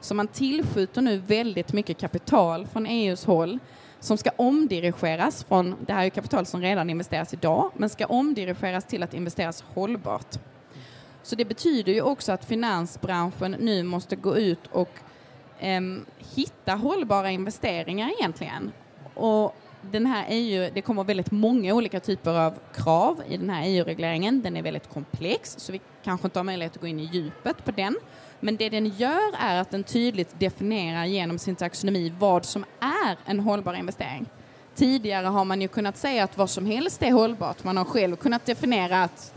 Så 0.00 0.14
man 0.14 0.28
tillskjuter 0.28 1.02
nu 1.02 1.18
väldigt 1.18 1.72
mycket 1.72 1.98
kapital 1.98 2.66
från 2.66 2.86
EUs 2.86 3.24
håll 3.24 3.58
som 4.00 4.18
ska 4.18 4.30
omdirigeras 4.36 5.44
från, 5.44 5.76
det 5.86 5.92
här 5.92 6.04
är 6.04 6.10
kapital 6.10 6.46
som 6.46 6.60
redan 6.60 6.90
investeras 6.90 7.34
idag, 7.34 7.70
men 7.76 7.88
ska 7.88 8.06
omdirigeras 8.06 8.84
till 8.84 9.02
att 9.02 9.14
investeras 9.14 9.62
hållbart. 9.62 10.36
Så 11.22 11.36
det 11.36 11.44
betyder 11.44 11.92
ju 11.92 12.02
också 12.02 12.32
att 12.32 12.44
finansbranschen 12.44 13.56
nu 13.60 13.82
måste 13.82 14.16
gå 14.16 14.36
ut 14.36 14.66
och 14.72 14.90
eh, 15.58 15.80
hitta 16.34 16.74
hållbara 16.74 17.30
investeringar 17.30 18.12
egentligen. 18.18 18.72
Och 19.16 19.56
den 19.82 20.06
här 20.06 20.26
EU, 20.28 20.70
det 20.74 20.82
kommer 20.82 21.04
väldigt 21.04 21.30
många 21.30 21.74
olika 21.74 22.00
typer 22.00 22.34
av 22.34 22.54
krav 22.74 23.22
i 23.28 23.36
den 23.36 23.50
här 23.50 23.62
EU-regleringen. 23.66 24.42
Den 24.42 24.56
är 24.56 24.62
väldigt 24.62 24.88
komplex, 24.88 25.54
så 25.58 25.72
vi 25.72 25.80
kanske 26.04 26.26
inte 26.26 26.38
har 26.38 26.44
möjlighet 26.44 26.74
att 26.74 26.80
gå 26.80 26.86
in 26.86 27.00
i 27.00 27.08
djupet 27.12 27.64
på 27.64 27.70
den. 27.70 27.96
Men 28.40 28.56
det 28.56 28.68
den 28.68 28.86
gör 28.86 29.34
är 29.38 29.60
att 29.60 29.70
den 29.70 29.84
tydligt 29.84 30.40
definierar 30.40 31.04
genom 31.04 31.38
sin 31.38 31.56
taxonomi 31.56 32.12
vad 32.18 32.44
som 32.44 32.64
är 32.80 33.18
en 33.24 33.40
hållbar 33.40 33.74
investering. 33.74 34.26
Tidigare 34.74 35.26
har 35.26 35.44
man 35.44 35.60
ju 35.60 35.68
kunnat 35.68 35.96
säga 35.96 36.24
att 36.24 36.38
vad 36.38 36.50
som 36.50 36.66
helst 36.66 37.02
är 37.02 37.12
hållbart. 37.12 37.64
Man 37.64 37.76
har 37.76 37.84
själv 37.84 38.16
kunnat 38.16 38.46
definiera 38.46 39.02
att, 39.02 39.34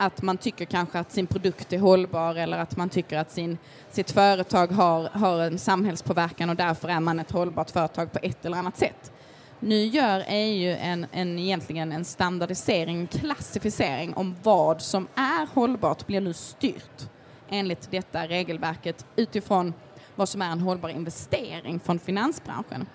att 0.00 0.22
man 0.22 0.36
tycker 0.36 0.64
kanske 0.64 0.98
att 0.98 1.12
sin 1.12 1.26
produkt 1.26 1.72
är 1.72 1.78
hållbar 1.78 2.34
eller 2.34 2.58
att 2.58 2.76
man 2.76 2.88
tycker 2.88 3.18
att 3.18 3.30
sin, 3.30 3.58
sitt 3.90 4.10
företag 4.10 4.66
har, 4.66 5.08
har 5.08 5.40
en 5.40 5.58
samhällspåverkan 5.58 6.50
och 6.50 6.56
därför 6.56 6.88
är 6.88 7.00
man 7.00 7.20
ett 7.20 7.30
hållbart 7.30 7.70
företag 7.70 8.12
på 8.12 8.18
ett 8.22 8.44
eller 8.44 8.56
annat 8.56 8.78
sätt. 8.78 9.12
Nu 9.58 9.84
gör 9.84 10.24
EU 10.28 10.76
en, 10.80 11.06
en, 11.12 11.38
egentligen 11.38 11.92
en 11.92 12.04
standardisering, 12.04 13.06
klassificering 13.06 14.14
om 14.14 14.36
vad 14.42 14.82
som 14.82 15.08
är 15.14 15.54
hållbart 15.54 16.06
blir 16.06 16.20
nu 16.20 16.32
styrt 16.32 17.08
enligt 17.48 17.90
detta 17.90 18.26
regelverket 18.26 19.06
utifrån 19.16 19.74
vad 20.14 20.28
som 20.28 20.42
är 20.42 20.52
en 20.52 20.60
hållbar 20.60 20.88
investering 20.88 21.80
från 21.80 21.98
finansbranschen. 21.98 22.86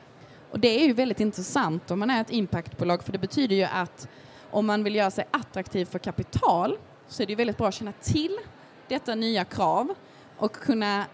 Och 0.52 0.60
det 0.60 0.84
är 0.84 0.88
ju 0.88 0.94
väldigt 0.94 1.20
intressant 1.20 1.92
om 1.92 2.00
man 2.00 2.10
är 2.10 2.22
ett 2.22 2.32
impactbolag 2.32 3.04
för 3.04 3.12
det 3.12 3.20
betyder 3.20 3.56
ju 3.56 3.64
att 3.64 4.08
om 4.52 4.66
man 4.66 4.84
vill 4.84 4.96
göra 4.96 5.12
sig 5.12 5.28
attraktiv 5.32 5.86
för 5.86 6.00
kapital 6.00 6.78
så 7.08 7.24
är 7.24 7.28
det 7.28 7.36
väldigt 7.36 7.58
bra 7.58 7.68
att 7.68 7.74
känna 7.74 7.92
till 7.92 8.38
detta 8.88 9.16
nya 9.16 9.46
krav 9.46 9.94
och 10.38 10.54
kunna 10.54 11.06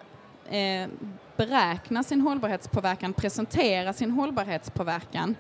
eh, 0.50 0.90
beräkna 1.38 2.04
sin 2.04 2.22
hållbarhetspåverkan, 2.22 3.14
presentera 3.14 3.94
sin 3.94 4.12
hållbarhetspåverkan 4.12 5.36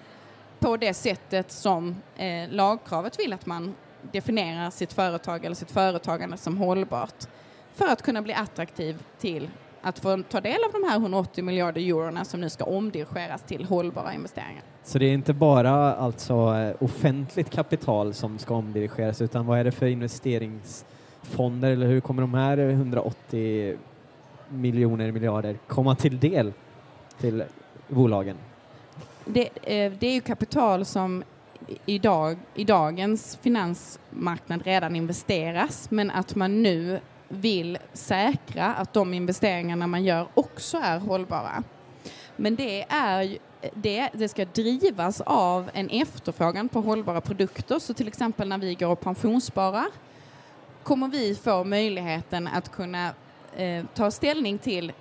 på 0.59 0.77
det 0.77 0.93
sättet 0.93 1.51
som 1.51 1.95
eh, 2.15 2.49
lagkravet 2.49 3.19
vill 3.19 3.33
att 3.33 3.45
man 3.45 3.75
definierar 4.11 4.69
sitt 4.69 4.93
företag 4.93 5.45
eller 5.45 5.55
sitt 5.55 5.71
företagande 5.71 6.37
som 6.37 6.57
hållbart 6.57 7.27
för 7.73 7.87
att 7.87 8.01
kunna 8.01 8.21
bli 8.21 8.33
attraktiv 8.33 9.03
till 9.19 9.49
att 9.81 9.99
få 9.99 10.23
ta 10.29 10.41
del 10.41 10.63
av 10.65 10.81
de 10.81 10.87
här 10.87 10.95
180 10.95 11.43
miljarder 11.43 11.81
eurona 11.81 12.25
som 12.25 12.41
nu 12.41 12.49
ska 12.49 12.63
omdirigeras 12.63 13.43
till 13.43 13.65
hållbara 13.65 14.13
investeringar. 14.13 14.63
Så 14.83 14.99
det 14.99 15.05
är 15.05 15.13
inte 15.13 15.33
bara 15.33 15.95
alltså 15.95 16.33
eh, 16.33 16.83
offentligt 16.83 17.49
kapital 17.49 18.13
som 18.13 18.39
ska 18.39 18.53
omdirigeras 18.55 19.21
utan 19.21 19.45
vad 19.45 19.59
är 19.59 19.63
det 19.63 19.71
för 19.71 19.85
investeringsfonder 19.85 21.71
eller 21.71 21.87
hur 21.87 22.01
kommer 22.01 22.21
de 22.21 22.33
här 22.33 22.57
180 22.57 23.77
miljoner 24.49 25.11
miljarder 25.11 25.57
komma 25.67 25.95
till 25.95 26.19
del 26.19 26.53
till 27.19 27.43
bolagen? 27.87 28.37
Det, 29.25 29.49
eh, 29.63 29.91
det 29.99 30.07
är 30.07 30.13
ju 30.13 30.21
kapital 30.21 30.85
som 30.85 31.23
idag, 31.85 32.37
i 32.55 32.63
dagens 32.63 33.37
finansmarknad 33.41 34.61
redan 34.65 34.95
investeras 34.95 35.91
men 35.91 36.11
att 36.11 36.35
man 36.35 36.63
nu 36.63 36.99
vill 37.31 37.77
säkra 37.93 38.65
att 38.65 38.93
de 38.93 39.13
investeringarna 39.13 39.87
man 39.87 40.03
gör 40.03 40.27
också 40.33 40.77
är 40.77 40.99
hållbara. 40.99 41.63
Men 42.35 42.55
det, 42.55 42.85
är, 42.89 43.37
det, 43.73 44.09
det 44.13 44.29
ska 44.29 44.45
drivas 44.45 45.21
av 45.21 45.69
en 45.73 45.89
efterfrågan 45.89 46.69
på 46.69 46.81
hållbara 46.81 47.21
produkter. 47.21 47.79
Så 47.79 47.93
till 47.93 48.07
exempel 48.07 48.47
när 48.47 48.57
vi 48.57 48.75
går 48.75 48.87
och 48.87 48.99
pensionssparar 48.99 49.87
kommer 50.83 51.07
vi 51.07 51.35
få 51.35 51.63
möjligheten 51.63 52.47
att 52.47 52.71
kunna 52.71 53.13
eh, 53.55 53.85
ta 53.95 54.11
ställning 54.11 54.57
till 54.57 54.91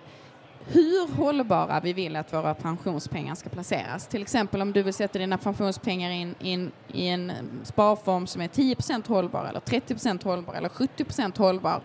hur 0.66 1.16
hållbara 1.16 1.80
vi 1.80 1.92
vill 1.92 2.16
att 2.16 2.32
våra 2.32 2.54
pensionspengar 2.54 3.34
ska 3.34 3.48
placeras. 3.48 4.06
Till 4.06 4.22
exempel 4.22 4.62
om 4.62 4.72
du 4.72 4.82
vill 4.82 4.94
sätta 4.94 5.18
dina 5.18 5.38
pensionspengar 5.38 6.10
in, 6.10 6.34
in 6.40 6.72
i 6.92 7.08
en 7.08 7.32
sparform 7.64 8.26
som 8.26 8.42
är 8.42 8.48
10 8.48 8.76
hållbar 9.06 9.44
eller 9.44 9.60
30% 9.60 10.24
hållbar 10.24 10.54
eller 10.54 10.68
70% 10.68 11.38
hållbar 11.38 11.82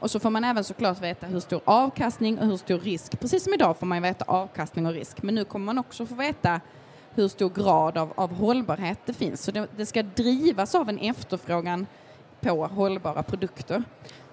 och 0.00 0.10
så 0.10 0.20
får 0.20 0.30
man 0.30 0.44
även 0.44 0.64
såklart 0.64 1.02
veta 1.02 1.26
hur 1.26 1.40
stor 1.40 1.60
avkastning 1.64 2.38
och 2.38 2.46
hur 2.46 2.56
stor 2.56 2.78
risk. 2.78 3.20
Precis 3.20 3.44
som 3.44 3.54
idag 3.54 3.76
får 3.76 3.86
man 3.86 4.02
veta 4.02 4.24
avkastning 4.28 4.86
och 4.86 4.92
risk. 4.92 5.22
Men 5.22 5.34
nu 5.34 5.44
kommer 5.44 5.66
man 5.66 5.78
också 5.78 6.06
få 6.06 6.14
veta 6.14 6.60
hur 7.14 7.28
stor 7.28 7.50
grad 7.50 7.98
av, 7.98 8.12
av 8.14 8.34
hållbarhet 8.34 8.98
det 9.06 9.12
finns. 9.12 9.42
Så 9.42 9.50
det, 9.50 9.68
det 9.76 9.86
ska 9.86 10.02
drivas 10.02 10.74
av 10.74 10.88
en 10.88 10.98
efterfrågan 10.98 11.86
på 12.40 12.66
hållbara 12.66 13.22
produkter. 13.22 13.82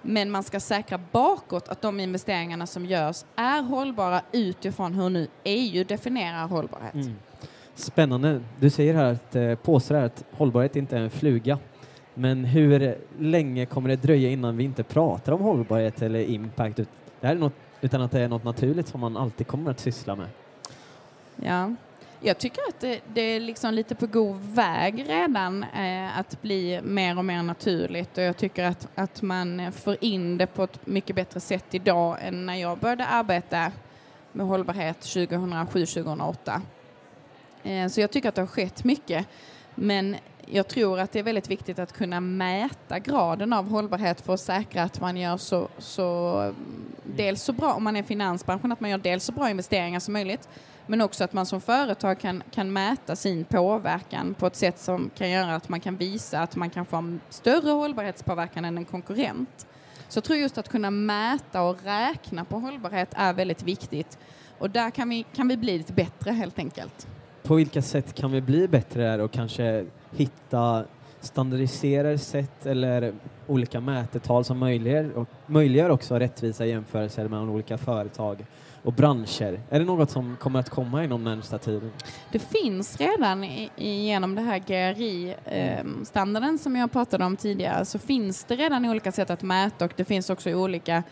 Men 0.02 0.30
man 0.30 0.42
ska 0.42 0.60
säkra 0.60 1.00
bakåt 1.12 1.68
att 1.68 1.82
de 1.82 2.00
investeringarna 2.00 2.66
som 2.66 2.86
görs 2.86 3.24
är 3.36 3.62
hållbara 3.62 4.22
utifrån 4.32 4.94
hur 4.94 5.08
nu 5.08 5.28
EU 5.44 5.84
definierar 5.84 6.46
hållbarhet. 6.46 6.94
Mm. 6.94 7.16
Spännande. 7.74 8.40
Du 8.58 8.70
säger 8.70 8.94
här 8.94 9.12
att, 9.12 9.36
eh, 9.36 9.54
påstår 9.54 9.94
här 9.94 10.04
att 10.04 10.24
hållbarhet 10.32 10.76
inte 10.76 10.96
är 10.96 11.00
en 11.00 11.10
fluga. 11.10 11.58
Men 12.18 12.44
hur 12.44 12.98
länge 13.18 13.66
kommer 13.66 13.88
det 13.88 13.96
dröja 13.96 14.30
innan 14.30 14.56
vi 14.56 14.64
inte 14.64 14.82
pratar 14.82 15.32
om 15.32 15.40
hållbarhet 15.40 16.02
eller 16.02 16.20
impact? 16.20 16.76
Det 16.76 16.86
här 17.26 17.34
är 17.34 17.38
något, 17.38 17.52
utan 17.80 18.00
att 18.00 18.10
det 18.10 18.20
är 18.20 18.28
något 18.28 18.44
naturligt 18.44 18.88
som 18.88 19.00
man 19.00 19.16
alltid 19.16 19.46
kommer 19.46 19.70
att 19.70 19.80
syssla 19.80 20.16
med. 20.16 20.28
Ja, 21.36 21.74
jag 22.20 22.38
tycker 22.38 22.62
att 22.68 22.80
det, 22.80 23.00
det 23.14 23.20
är 23.20 23.40
liksom 23.40 23.74
lite 23.74 23.94
på 23.94 24.06
god 24.06 24.36
väg 24.40 25.04
redan 25.08 25.62
eh, 25.62 26.18
att 26.18 26.42
bli 26.42 26.80
mer 26.82 27.18
och 27.18 27.24
mer 27.24 27.42
naturligt 27.42 28.18
och 28.18 28.24
jag 28.24 28.36
tycker 28.36 28.64
att, 28.64 28.88
att 28.94 29.22
man 29.22 29.72
får 29.72 29.96
in 30.00 30.38
det 30.38 30.46
på 30.46 30.64
ett 30.64 30.86
mycket 30.86 31.16
bättre 31.16 31.40
sätt 31.40 31.64
idag 31.70 32.18
än 32.20 32.46
när 32.46 32.54
jag 32.54 32.78
började 32.78 33.06
arbeta 33.06 33.72
med 34.32 34.46
hållbarhet 34.46 35.00
2007-2008. 35.00 36.60
Eh, 37.62 37.88
så 37.88 38.00
jag 38.00 38.10
tycker 38.10 38.28
att 38.28 38.34
det 38.34 38.42
har 38.42 38.46
skett 38.46 38.84
mycket. 38.84 39.26
Men 39.74 40.16
jag 40.46 40.68
tror 40.68 41.00
att 41.00 41.12
det 41.12 41.18
är 41.18 41.22
väldigt 41.22 41.50
viktigt 41.50 41.78
att 41.78 41.92
kunna 41.92 42.20
mäta 42.20 42.98
graden 42.98 43.52
av 43.52 43.68
hållbarhet 43.68 44.20
för 44.20 44.34
att 44.34 44.40
säkra 44.40 44.82
att 44.82 45.00
man 45.00 45.16
gör 45.16 45.36
så, 45.36 45.68
så 45.78 46.52
dels 47.04 47.42
så 47.42 47.52
bra, 47.52 47.72
om 47.72 47.84
man 47.84 47.96
är 47.96 48.02
finansbranschen, 48.02 48.72
att 48.72 48.80
man 48.80 48.90
gör 48.90 48.98
dels 48.98 49.24
så 49.24 49.32
bra 49.32 49.50
investeringar 49.50 50.00
som 50.00 50.12
möjligt, 50.12 50.48
men 50.86 51.00
också 51.00 51.24
att 51.24 51.32
man 51.32 51.46
som 51.46 51.60
företag 51.60 52.20
kan, 52.20 52.42
kan 52.50 52.72
mäta 52.72 53.16
sin 53.16 53.44
påverkan 53.44 54.34
på 54.34 54.46
ett 54.46 54.56
sätt 54.56 54.78
som 54.78 55.10
kan 55.18 55.30
göra 55.30 55.54
att 55.54 55.68
man 55.68 55.80
kan 55.80 55.96
visa 55.96 56.40
att 56.40 56.56
man 56.56 56.70
kan 56.70 56.86
få 56.86 56.96
en 56.96 57.20
större 57.28 57.70
hållbarhetspåverkan 57.70 58.64
än 58.64 58.78
en 58.78 58.84
konkurrent. 58.84 59.66
Så 60.08 60.16
jag 60.16 60.24
tror 60.24 60.38
just 60.38 60.58
att 60.58 60.68
kunna 60.68 60.90
mäta 60.90 61.62
och 61.62 61.82
räkna 61.84 62.44
på 62.44 62.58
hållbarhet 62.58 63.08
är 63.16 63.32
väldigt 63.32 63.62
viktigt. 63.62 64.18
Och 64.58 64.70
där 64.70 64.90
kan 64.90 65.08
vi, 65.08 65.26
kan 65.34 65.48
vi 65.48 65.56
bli 65.56 65.78
lite 65.78 65.92
bättre 65.92 66.30
helt 66.30 66.58
enkelt. 66.58 67.06
På 67.46 67.54
vilka 67.54 67.82
sätt 67.82 68.14
kan 68.14 68.32
vi 68.32 68.40
bli 68.40 68.68
bättre 68.68 69.02
där 69.02 69.18
och 69.18 69.32
kanske 69.32 69.84
hitta 70.10 70.84
standardiserade 71.20 72.18
sätt 72.18 72.66
eller 72.66 73.12
olika 73.46 73.80
mätetal 73.80 74.44
som 74.44 74.58
möjliggör, 74.58 75.18
och 75.18 75.28
möjliggör 75.46 75.90
också 75.90 76.18
rättvisa 76.18 76.66
jämförelser 76.66 77.28
mellan 77.28 77.48
olika 77.48 77.78
företag 77.78 78.46
och 78.82 78.92
branscher. 78.92 79.60
Är 79.70 79.78
det 79.78 79.84
något 79.84 80.10
som 80.10 80.36
kommer 80.40 80.60
att 80.60 80.70
komma 80.70 81.04
inom 81.04 81.24
närmsta 81.24 81.58
tiden? 81.58 81.92
Det 82.32 82.38
finns 82.38 83.00
redan 83.00 83.44
i, 83.44 83.70
genom 83.76 84.34
det 84.34 84.42
här 84.42 84.58
GRI-standarden 84.58 86.48
ehm, 86.48 86.54
eh, 86.54 86.60
som 86.60 86.76
jag 86.76 86.92
pratade 86.92 87.24
om 87.24 87.36
tidigare 87.36 87.84
så 87.84 87.98
finns 87.98 88.44
det 88.44 88.56
redan 88.56 88.84
olika 88.84 89.12
sätt 89.12 89.30
att 89.30 89.42
mäta 89.42 89.84
och 89.84 89.92
det 89.96 90.04
finns 90.04 90.30
också 90.30 90.54
olika 90.54 91.02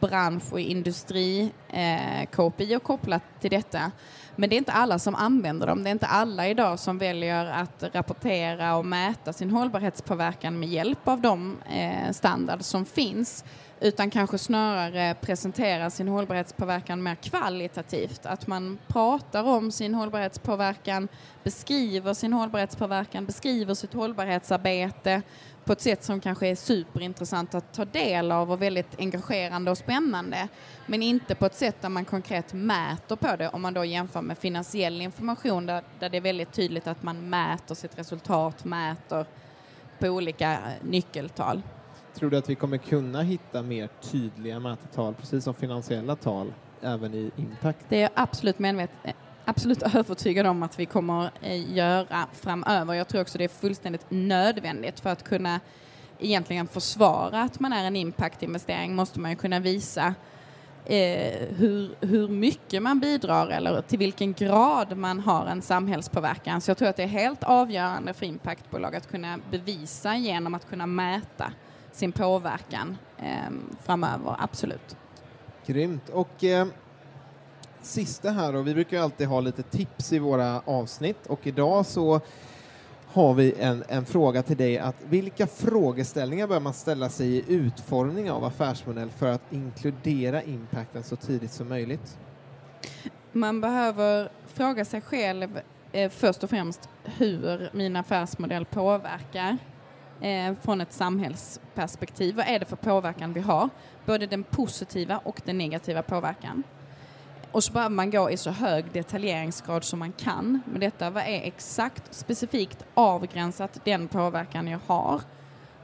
bransch 0.00 0.52
och 0.52 0.60
industri-KPI 0.60 2.72
eh, 2.72 2.78
kopplat 2.78 3.22
till 3.40 3.50
detta. 3.50 3.92
Men 4.36 4.50
det 4.50 4.56
är 4.56 4.58
inte 4.58 4.72
alla 4.72 4.98
som 4.98 5.14
använder 5.14 5.66
dem. 5.66 5.82
Det 5.82 5.90
är 5.90 5.92
inte 5.92 6.06
alla 6.06 6.48
idag 6.48 6.78
som 6.78 6.98
väljer 6.98 7.46
att 7.46 7.84
rapportera 7.92 8.76
och 8.76 8.86
mäta 8.86 9.32
sin 9.32 9.50
hållbarhetspåverkan 9.50 10.58
med 10.58 10.68
hjälp 10.68 11.08
av 11.08 11.20
de 11.20 11.58
eh, 11.70 12.12
standard 12.12 12.62
som 12.62 12.84
finns 12.84 13.44
utan 13.82 14.10
kanske 14.10 14.38
snarare 14.38 15.14
presentera 15.14 15.90
sin 15.90 16.08
hållbarhetspåverkan 16.08 17.02
mer 17.02 17.14
kvalitativt. 17.14 18.26
Att 18.26 18.46
man 18.46 18.78
pratar 18.88 19.44
om 19.44 19.72
sin 19.72 19.94
hållbarhetspåverkan, 19.94 21.08
beskriver 21.44 22.14
sin 22.14 22.32
hållbarhetspåverkan, 22.32 23.26
beskriver 23.26 23.74
sitt 23.74 23.94
hållbarhetsarbete 23.94 25.22
på 25.64 25.72
ett 25.72 25.80
sätt 25.80 26.04
som 26.04 26.20
kanske 26.20 26.48
är 26.48 26.54
superintressant 26.54 27.54
att 27.54 27.74
ta 27.74 27.84
del 27.84 28.32
av 28.32 28.52
och 28.52 28.62
väldigt 28.62 28.98
engagerande 28.98 29.70
och 29.70 29.78
spännande. 29.78 30.48
Men 30.86 31.02
inte 31.02 31.34
på 31.34 31.46
ett 31.46 31.54
sätt 31.54 31.76
där 31.80 31.88
man 31.88 32.04
konkret 32.04 32.52
mäter 32.52 33.16
på 33.16 33.36
det 33.36 33.48
om 33.48 33.62
man 33.62 33.74
då 33.74 33.84
jämför 33.84 34.22
med 34.22 34.38
finansiell 34.38 35.00
information 35.00 35.66
där, 35.66 35.82
där 35.98 36.08
det 36.08 36.16
är 36.16 36.20
väldigt 36.20 36.52
tydligt 36.52 36.86
att 36.86 37.02
man 37.02 37.30
mäter 37.30 37.74
sitt 37.74 37.98
resultat, 37.98 38.64
mäter 38.64 39.26
på 39.98 40.08
olika 40.08 40.58
nyckeltal. 40.82 41.62
Tror 42.14 42.30
du 42.30 42.36
att 42.36 42.50
vi 42.50 42.54
kommer 42.54 42.76
kunna 42.76 43.22
hitta 43.22 43.62
mer 43.62 43.88
tydliga 44.00 44.60
mätetal, 44.60 45.14
precis 45.14 45.44
som 45.44 45.54
finansiella 45.54 46.16
tal, 46.16 46.52
även 46.80 47.14
i 47.14 47.30
impact? 47.36 47.86
Det 47.88 47.96
är 47.96 48.02
jag 48.02 48.10
absolut 48.14 48.58
medveten 48.58 49.12
absolut 49.52 49.82
övertygad 49.82 50.46
om 50.46 50.62
att 50.62 50.78
vi 50.78 50.86
kommer 50.86 51.30
eh, 51.40 51.74
göra 51.74 52.26
framöver. 52.32 52.94
Jag 52.94 53.08
tror 53.08 53.20
också 53.20 53.38
det 53.38 53.44
är 53.44 53.48
fullständigt 53.48 54.06
nödvändigt 54.08 55.00
för 55.00 55.10
att 55.10 55.24
kunna 55.24 55.60
egentligen 56.18 56.66
försvara 56.66 57.42
att 57.42 57.60
man 57.60 57.72
är 57.72 57.84
en 57.84 57.96
impactinvestering 57.96 58.94
måste 58.94 59.20
man 59.20 59.30
ju 59.30 59.36
kunna 59.36 59.60
visa 59.60 60.14
eh, 60.84 61.48
hur, 61.56 61.94
hur 62.00 62.28
mycket 62.28 62.82
man 62.82 63.00
bidrar 63.00 63.48
eller 63.48 63.82
till 63.82 63.98
vilken 63.98 64.32
grad 64.32 64.96
man 64.96 65.20
har 65.20 65.46
en 65.46 65.62
samhällspåverkan. 65.62 66.60
Så 66.60 66.70
jag 66.70 66.78
tror 66.78 66.88
att 66.88 66.96
det 66.96 67.02
är 67.02 67.06
helt 67.06 67.42
avgörande 67.42 68.14
för 68.14 68.26
impactbolag 68.26 68.96
att 68.96 69.10
kunna 69.10 69.38
bevisa 69.50 70.16
genom 70.16 70.54
att 70.54 70.68
kunna 70.68 70.86
mäta 70.86 71.52
sin 71.92 72.12
påverkan 72.12 72.98
eh, 73.18 73.52
framöver, 73.84 74.36
absolut. 74.38 74.96
Grymt. 75.66 76.08
Och 76.08 76.44
eh, 76.44 76.66
sista 77.86 78.30
här 78.30 78.56
och 78.56 78.66
vi 78.66 78.74
brukar 78.74 79.00
alltid 79.00 79.26
ha 79.26 79.40
lite 79.40 79.62
tips 79.62 80.12
i 80.12 80.18
våra 80.18 80.60
avsnitt 80.60 81.26
och 81.26 81.46
idag 81.46 81.86
så 81.86 82.20
har 83.12 83.34
vi 83.34 83.54
en, 83.60 83.84
en 83.88 84.04
fråga 84.04 84.42
till 84.42 84.56
dig 84.56 84.78
att 84.78 84.96
vilka 85.08 85.46
frågeställningar 85.46 86.46
bör 86.46 86.60
man 86.60 86.74
ställa 86.74 87.08
sig 87.08 87.36
i 87.36 87.44
utformning 87.48 88.30
av 88.30 88.44
affärsmodell 88.44 89.10
för 89.10 89.26
att 89.26 89.52
inkludera 89.52 90.42
impacten 90.42 91.02
så 91.02 91.16
tidigt 91.16 91.52
som 91.52 91.68
möjligt? 91.68 92.18
Man 93.32 93.60
behöver 93.60 94.30
fråga 94.46 94.84
sig 94.84 95.00
själv 95.00 95.60
eh, 95.92 96.10
först 96.10 96.44
och 96.44 96.50
främst 96.50 96.88
hur 97.04 97.70
min 97.72 97.96
affärsmodell 97.96 98.64
påverkar 98.64 99.58
eh, 100.20 100.54
från 100.62 100.80
ett 100.80 100.92
samhällsperspektiv. 100.92 102.36
Vad 102.36 102.46
är 102.46 102.58
det 102.58 102.64
för 102.64 102.76
påverkan 102.76 103.32
vi 103.32 103.40
har? 103.40 103.68
Både 104.06 104.26
den 104.26 104.42
positiva 104.42 105.18
och 105.18 105.40
den 105.44 105.58
negativa 105.58 106.02
påverkan. 106.02 106.62
Och 107.52 107.64
så 107.64 107.72
behöver 107.72 107.94
man 107.94 108.10
gå 108.10 108.30
i 108.30 108.36
så 108.36 108.50
hög 108.50 108.84
detaljeringsgrad 108.92 109.84
som 109.84 109.98
man 109.98 110.12
kan 110.12 110.62
med 110.66 110.80
detta. 110.80 111.10
Vad 111.10 111.22
är 111.22 111.42
exakt 111.42 112.14
specifikt 112.14 112.84
avgränsat 112.94 113.80
den 113.84 114.08
påverkan 114.08 114.68
jag 114.68 114.80
har? 114.86 115.20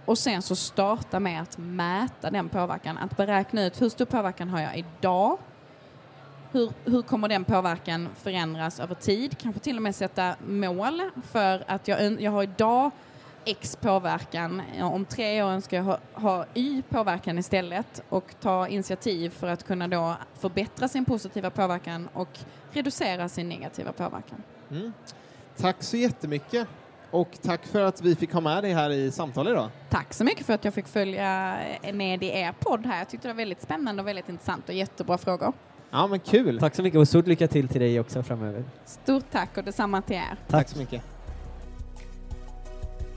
Och 0.05 0.19
sen 0.19 0.43
så 0.43 0.57
starta 0.57 1.21
med 1.21 1.43
att 1.43 1.59
mäta 1.59 2.31
den 2.31 2.49
påverkan. 2.49 2.99
Att 2.99 3.17
beräkna 3.17 3.67
ut 3.67 3.83
hur 3.83 3.89
stor 3.89 4.05
påverkan 4.05 4.49
har 4.49 4.61
jag 4.61 4.79
idag? 4.79 5.39
Hur, 6.53 6.71
hur 6.85 7.03
kommer 7.03 7.29
den 7.29 7.45
påverkan 7.45 8.09
förändras 8.17 8.81
över 8.81 8.95
tid? 8.95 9.39
Kanske 9.39 9.61
till 9.61 9.77
och 9.77 9.83
med 9.83 9.95
sätta 9.95 10.35
mål 10.47 11.03
för 11.23 11.65
att 11.67 11.89
jag, 11.89 12.23
jag 12.23 12.31
har 12.31 12.43
idag 12.43 12.91
X 13.51 13.77
påverkan. 13.77 14.63
Om 14.83 15.05
tre 15.05 15.43
år 15.43 15.61
ska 15.61 15.77
jag 15.77 15.83
ha, 15.83 15.99
ha 16.13 16.47
Y 16.55 16.83
påverkan 16.89 17.39
istället 17.39 18.03
och 18.09 18.35
ta 18.41 18.69
initiativ 18.69 19.31
för 19.31 19.47
att 19.47 19.67
kunna 19.67 19.89
då 19.89 20.17
förbättra 20.39 20.89
sin 20.89 21.05
positiva 21.05 21.51
påverkan 21.51 22.09
och 22.13 22.39
reducera 22.73 23.29
sin 23.29 23.49
negativa 23.49 23.93
påverkan. 23.93 24.43
Mm. 24.71 24.93
Tack 25.57 25.83
så 25.83 25.97
jättemycket 25.97 26.69
och 27.11 27.39
tack 27.43 27.67
för 27.67 27.83
att 27.83 28.03
vi 28.03 28.17
fick 28.17 28.33
ha 28.33 28.41
med 28.41 28.65
dig 28.65 28.73
här 28.73 28.91
i 28.91 29.11
samtalet 29.11 29.51
idag. 29.51 29.71
Tack 29.91 30.15
så 30.15 30.25
mycket 30.25 30.47
för 30.47 30.55
att 30.55 30.65
jag 30.65 30.75
fick 30.75 30.87
följa 30.87 31.59
med 31.93 32.23
i 32.23 32.27
er 32.27 32.55
podd 32.61 32.87
här. 32.87 32.99
Jag 32.99 33.09
tyckte 33.09 33.29
det 33.29 33.35
var 33.35 33.39
väldigt 33.39 33.63
spännande 33.63 34.03
och 34.03 34.09
väldigt 34.09 34.29
intressant 34.29 34.69
och 34.69 34.75
jättebra 34.75 35.19
frågor. 35.19 35.53
Ja 35.91 36.07
men 36.07 36.21
kul! 36.21 36.59
Tack 36.59 36.75
så 36.75 36.83
mycket 36.83 37.01
och 37.01 37.09
stort 37.09 37.27
lycka 37.27 37.49
till 37.49 37.69
till 37.69 37.81
dig 37.81 38.01
också 38.01 38.23
framöver. 38.23 38.65
Stort 38.85 39.31
tack 39.31 39.57
och 39.57 39.65
detsamma 39.65 40.03
till 40.03 40.17
er. 40.17 40.23
Tack, 40.29 40.49
tack 40.49 40.69
så 40.69 40.79
mycket. 40.79 41.18